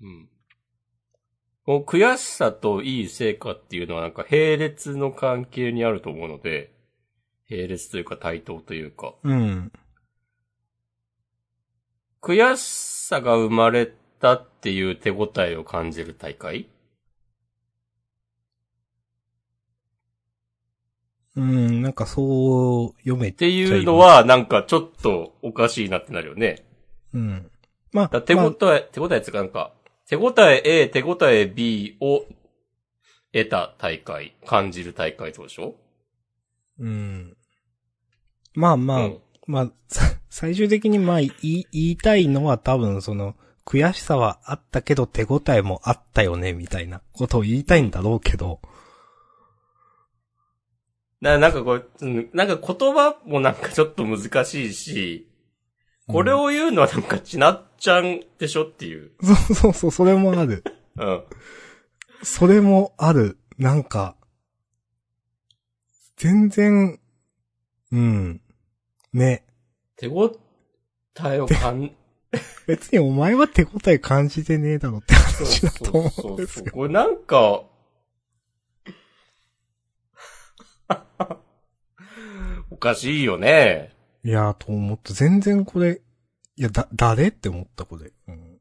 [0.01, 0.29] うん。
[1.65, 6.73] この悔しさといい成果っていうのはなんか並列の関係にあると思うので、
[7.49, 9.13] 並列というか対等というか。
[9.23, 9.71] うん。
[12.21, 12.63] 悔し
[13.07, 16.67] さが生まれたっていう手応えを感じる大会？
[21.35, 26.63] うん、なんかそう読めっていうの、はなんかちょっとおかしいなってなるよね。
[27.13, 27.51] うん。
[27.91, 29.73] まあ、だ手応え、手応えつかなんか、
[30.07, 32.25] 手応え A、手応え B を
[33.31, 35.75] 得た大会、感じる大会ってことでしょ？
[36.79, 37.37] うん。
[38.53, 43.35] まあまあ、うんまあ、さ最終的にまあ言い、言いたいのは多分その、
[43.65, 48.59] 悔しさはあったけど手応えもあったよね、みたいなことを言いたいんだろうけど、
[51.21, 55.29] な、なんかこう、うんなんか言葉もなんかちょっと難しいし、
[56.07, 59.11] これを言うのはなんかちなっちゃんでしょっていう。
[59.21, 60.63] そうそうそう、それもある。
[60.97, 61.23] うん。
[62.23, 63.37] それもある。
[63.57, 64.15] なんか、
[66.17, 66.99] 全然、
[67.91, 68.41] うん。
[69.13, 69.45] ね。
[69.95, 70.35] 手応
[71.25, 71.91] えを感、
[72.67, 76.65] 別にお前は手応え感じてねえだろって話だと思そううんですよ。
[76.71, 77.63] これなんか、
[82.69, 83.92] おかしいよね。
[84.23, 85.13] いやーと思った。
[85.13, 86.01] 全然これ、
[86.55, 88.11] いや、だ、誰って思った、これ。
[88.27, 88.59] うん。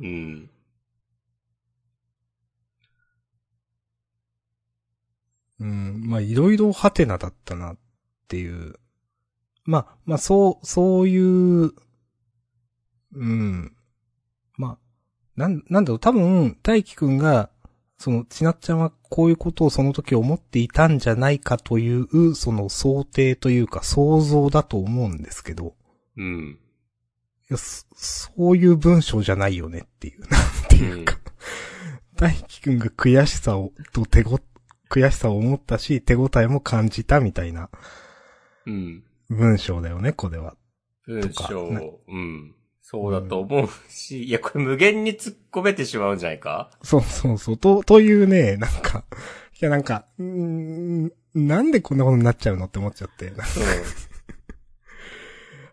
[0.00, 0.50] うん。
[5.60, 7.78] うん、まあ、いろいろハテナだったなっ
[8.28, 8.74] ていう。
[9.64, 11.72] まあ、まあ、そう、そういう、
[13.14, 13.76] うん。
[14.56, 14.78] まあ、
[15.36, 17.50] なん、なんだろう、多分、大輝くんが、
[17.98, 25.74] その、ちなっちゃんはこういうことをその時思っていたんじゃないかという、その想定というか想像だと思うんですけど、
[26.16, 26.58] うん。
[27.50, 31.18] いや、そそういう文章じゃないよねっていう、なんていうか、
[32.16, 34.40] 大輝くんが悔しさを、と手ご、
[34.90, 37.70] 悔しさを思ったし、手応えも感じたみたいな
[38.66, 39.04] うん。
[39.28, 40.56] 文章だよね、これは。
[41.06, 42.54] 文章な、うん。
[42.86, 46.70] そうだと思うし、いや、これ無限に突っ込めてしまうんじゃないか？
[46.82, 49.04] そうそうそう、と、というね、なんか、
[49.58, 53.28] いやなんか、うーん、なんでこんなことになっちゃうのって思っちゃって。
[53.28, 53.36] う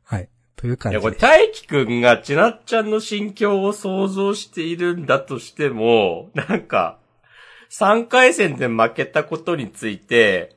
[0.06, 0.30] はい。
[0.56, 0.94] という感ん。
[0.94, 1.02] いや。
[1.02, 6.98] これ、大輝くんがちなっちゃんの心境を想像しているんだとしても、なんか、
[7.72, 10.56] 3回戦で負けたことについて、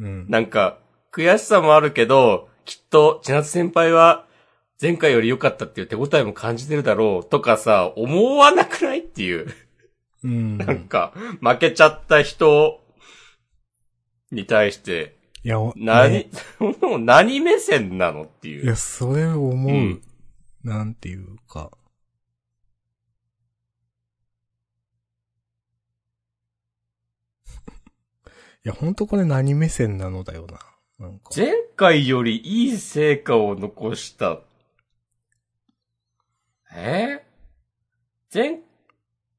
[0.00, 0.26] うん。
[0.28, 0.80] なんか、
[1.12, 4.26] 悔しさもあるけど、きっと、千夏先輩は、
[4.80, 9.54] 前回より良かったっていう手応えも感じてるだろうとかさ、思わなくないっていう。
[10.22, 10.58] うん。
[10.58, 12.80] なんか、負けちゃった人
[14.30, 16.30] に対して、いや、お何、ね
[16.98, 18.64] 何目線なのっていう。
[18.64, 20.02] いや、それを思う、うん
[20.66, 21.70] なんていうか。
[28.64, 30.58] いや、ほんとこれ何目線なのだよな。
[30.98, 31.30] なんか。
[31.36, 34.40] 前回よりいい成果を残した。
[36.74, 37.24] え
[38.32, 38.60] 前、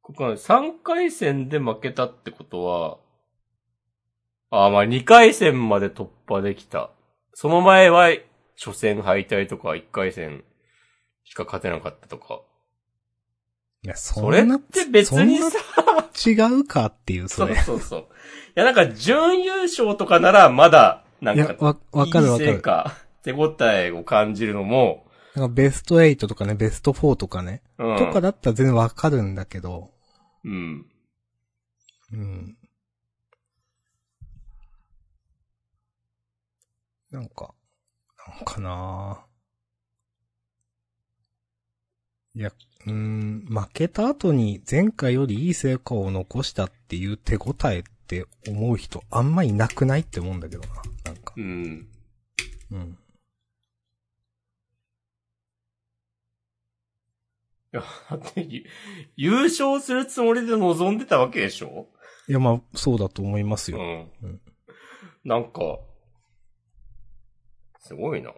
[0.01, 2.97] ここ3回戦で負けたってことは、
[4.49, 6.91] あ、まあ2回戦まで突破できた。
[7.33, 8.09] その前は
[8.57, 10.43] 初戦敗退とか1回戦
[11.25, 12.41] しか勝てなかったとか。
[13.83, 15.59] いや、そそれって別にさ、
[16.25, 17.55] 違うかっていう、そそうれ。
[17.57, 17.99] そうそう。
[18.01, 18.03] い
[18.55, 22.61] やなんか準優勝とかならまだ、ないんか、、やわ、わかるわかる。
[23.23, 25.06] 手応えを感じるのも、
[25.37, 27.61] なんかベスト8とかね、ベスト4とかね。
[27.77, 27.97] うん。
[27.97, 29.91] とかだったら全然わかるんだけど。
[30.43, 30.85] うん。
[32.11, 32.57] うん。
[37.11, 37.53] なんか、
[38.27, 39.23] なんかな
[42.35, 42.51] いや、
[42.87, 50.69] うーん、負けた後に前回よりいい成果を残したっていう手応えって思う人あんまいなくないって思うんだけどな。
[51.05, 51.35] なんか。
[51.37, 51.87] うん。
[52.71, 52.97] うん。
[57.77, 58.65] や、だって、ゆ
[59.15, 61.87] 優勝するつもりで臨んでたわけでしょ？
[62.27, 63.77] いや、まあ、そうだと思いますよ。
[63.77, 64.11] うん。
[64.23, 64.41] うん
[65.23, 65.79] なんか、
[67.79, 68.31] すごいな。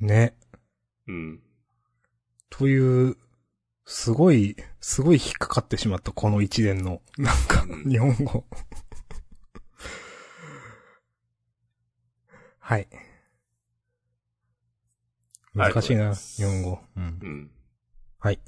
[0.00, 0.36] ね。
[1.06, 1.40] うん。
[2.50, 3.16] という、
[3.84, 8.44] すごい、すごい引っかかってしまった、この一連の、なんかう、ん日本語。
[12.58, 12.88] はい。
[15.54, 16.80] 難しいな、日本語。
[16.96, 17.26] うんう。
[17.26, 17.50] ん。
[18.20, 18.40] はい。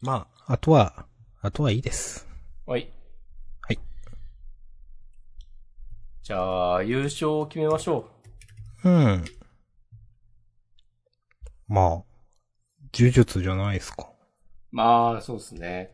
[0.00, 1.04] まあ、あとは、
[1.42, 2.26] あとはいいです。
[2.64, 2.90] はい。
[3.60, 3.78] はい。
[6.22, 8.08] じゃあ、優勝を決めましょ
[8.84, 9.24] うん。
[11.68, 11.86] まあ、
[12.94, 14.08] 呪術じゃないですか。
[14.72, 14.74] う。
[14.74, 15.90] まあ、そうですね。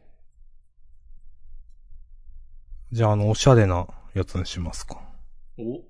[2.93, 5.03] じゃあ、あの、おしゃれなやつにしますか。
[5.59, 5.83] お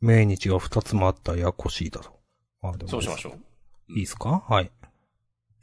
[0.00, 2.18] 命日が二つもあったらややこしいだろ
[2.62, 2.68] う。
[2.68, 3.49] あでもそうしましょう。
[3.90, 4.44] いいですか？
[4.48, 4.70] はい。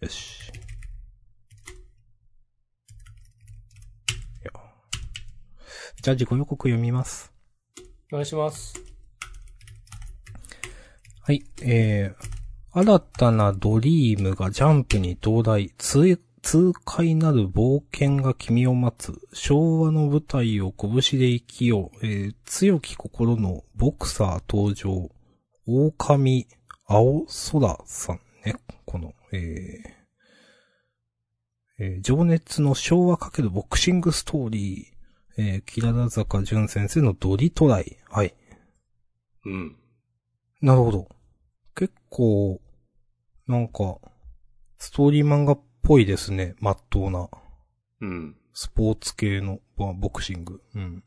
[0.02, 0.52] よし。
[6.00, 7.34] じゃあ自己予告読みます。
[8.12, 8.76] お願いします。
[11.22, 11.44] はい。
[11.64, 25.10] えー、新たなドリームがジャンプに到来、痛痛快なる冒険が君を待つ、昭和の舞台を拳で生きよう、えー強き心のボクサー登場、
[25.66, 26.48] 狼
[26.90, 29.98] 青空さんね、この、えー
[31.80, 37.98] えー情熱の昭和かけるボクシングストーリー、えー、キララ坂淳先生のドリトライ。
[38.10, 38.34] はい。
[39.46, 39.76] うん。
[40.62, 41.10] なるほど。
[41.76, 42.62] 結構、
[43.48, 43.98] なんか、
[44.80, 46.56] ストーリー漫画っぽいですね。
[46.60, 47.30] まっとうな。
[48.02, 48.38] うん。
[48.54, 50.62] スポーツ系のボボクシング。
[50.74, 51.04] うん。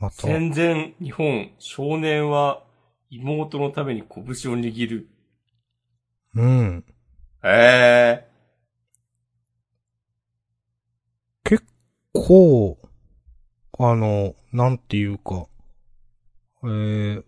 [0.00, 0.22] また。
[0.26, 2.64] 戦前日本、少年は
[3.10, 5.08] 妹のために拳を握る。
[6.34, 6.84] うん。
[7.44, 8.30] ええ
[11.44, 11.64] 結
[12.12, 12.78] 構、
[13.78, 15.46] あの、なんていうか、
[16.64, 17.24] えー、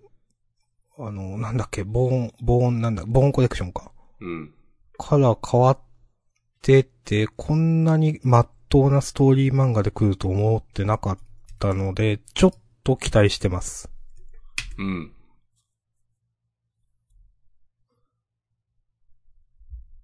[0.99, 3.93] あの、なんだっけ、ボーン、ボーン、なんだ、ボーンコレクションか。
[4.21, 4.55] うん。
[4.99, 5.79] から変わっ
[6.63, 11.19] てて、こんなに真っ当なストーリー漫画で来ると思ってなかっ
[11.59, 12.55] たので、ちょっ
[12.85, 13.91] と期待してます。
[14.79, 15.13] うん。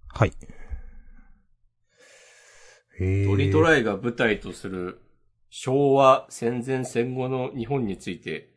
[0.09, 0.33] はい。
[2.99, 5.01] えー、トリトライが舞台とする
[5.49, 8.49] 昭和戦前戦後の日本について、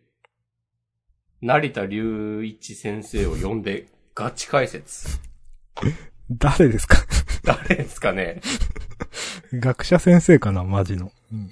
[1.40, 5.18] 成田隆一先生を呼んでガチ解説。
[6.30, 6.96] 誰ですか？
[7.44, 8.40] 誰ですかね？
[9.52, 11.12] 学者先生かなマジの。
[11.32, 11.50] うん。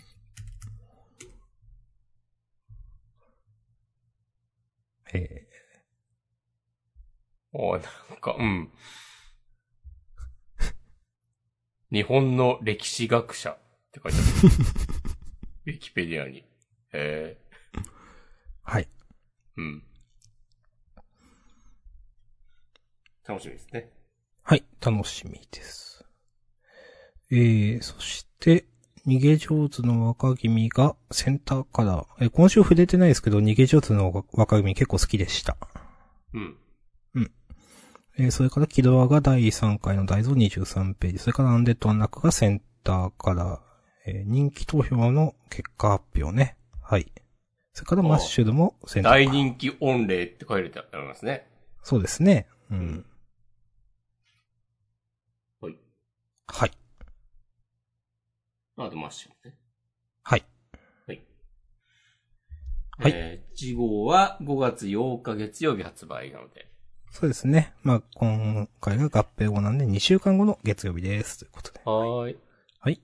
[5.14, 5.46] え
[7.52, 7.82] おなん
[8.20, 8.70] か、うん。
[11.90, 13.58] 日本の歴史学者っ
[13.90, 14.26] て書いてある。
[15.66, 16.38] ウィキペディアに。
[16.38, 16.44] へ
[16.92, 17.36] え。
[17.72, 17.82] ー、
[18.62, 18.88] はい。
[19.56, 19.84] うん。
[23.26, 23.92] 楽しみですね。
[24.42, 26.04] はい、楽しみです。
[27.30, 28.66] えー、そして、
[29.06, 32.06] 逃げ上手の若君がセンターカラー。
[32.20, 35.56] えー今週触れてないですけど、逃げ上手の若君結構好きでした。
[36.34, 36.56] うん。
[38.18, 41.18] えーそれから、キドアが第3回の大蔵23ページ。
[41.18, 43.60] それから、アンデッド・アンラックがセンターカラー。
[44.06, 46.56] えー人気投票の結果発表ね。
[46.82, 47.10] はい。
[47.72, 49.26] それから、マッシュルもセンターカラー。
[49.28, 51.46] 大人気御礼って書いてありますね。
[51.82, 52.46] そうですね。
[52.70, 53.06] ううんん。
[55.62, 55.76] はい。
[56.48, 56.70] はい。
[58.86, 59.56] あとマッシュルね。
[60.22, 60.44] はい。
[61.06, 61.22] はい。
[62.98, 66.70] はいえー、次号は5月8日月曜日発売なので。
[67.10, 67.74] そうですね。
[67.82, 71.38] まあ、今回が合併後なんで2週間後の月曜日です。
[71.38, 71.80] ということで。
[71.84, 72.36] はーい。
[72.80, 73.00] はい。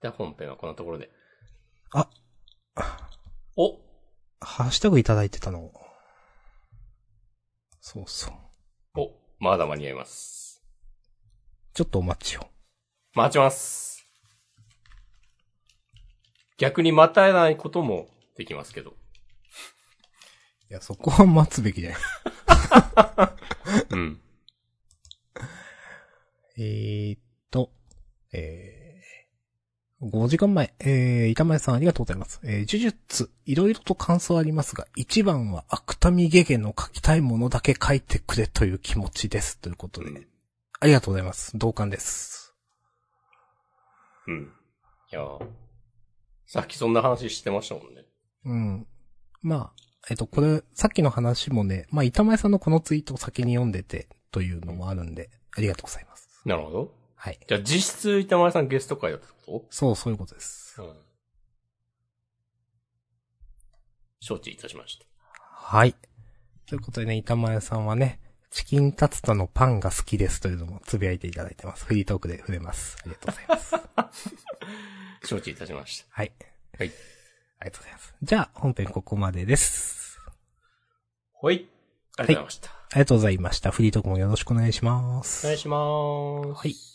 [0.00, 1.10] では本編はこんなところで。
[1.92, 2.08] あ、
[3.56, 3.78] お
[4.40, 5.70] ハッシュタグいただいてたの。
[7.80, 8.30] そうそ
[8.96, 9.00] う。
[9.00, 10.62] おまだ間に合います。
[11.72, 12.46] ちょっとお待ちを。
[13.14, 13.91] 待ちます。
[16.62, 18.06] 逆に待たないことも
[18.36, 18.90] できますけど。
[20.70, 22.00] いや、そこは待つべきじゃない。
[23.90, 24.20] うん。
[26.56, 27.72] えーっと、
[28.32, 32.38] えー、5時間前、えー、板前さんありがとうございます。
[32.44, 39.58] えー、呪術、いろいろと感想ありますが、一番は芥見ゲゲの書きたいものだけ書いてくれという気持ちです。
[39.58, 40.28] ということで、うん
[40.78, 41.56] ありがとうございます。
[41.56, 42.54] 同感です。
[44.26, 44.52] うん。
[45.12, 45.61] いやー
[46.52, 48.04] さっきそんな話してましたもんね。
[48.44, 48.86] うん。
[49.40, 56.28] まあ、えっと、これ、さっきの話もね、まあ、板前さんのこのツイートを先に読んでて、というのもあるんで、ありがとうございます。
[56.44, 56.94] なるほど。
[57.14, 57.40] はい。
[57.48, 60.76] じゃあ実質板前さんゲスト会だったってこそう、そういうことです。
[60.76, 60.96] とうん。
[64.20, 65.06] 承知いたしました。
[65.30, 65.96] はい。
[66.66, 71.86] ということでね、板前さんはね、チキンタツタのパンが好きですというのもつぶやいていただいてます。
[71.86, 72.98] フリートークで触れます。
[73.00, 74.32] ありがとうございます。
[75.24, 76.06] 承知いたしました。
[76.10, 76.32] はい。
[76.78, 76.88] はい。
[77.60, 78.14] ありがとうございます。
[78.22, 80.20] じゃあ、本編ここまでです。
[81.32, 81.68] ほい。
[82.16, 82.70] ありがとうございました。
[82.70, 83.70] ありがとうございました。
[83.70, 85.46] フリートークもよろしくお願いします。
[85.46, 86.60] お願いします。
[86.60, 86.91] はい。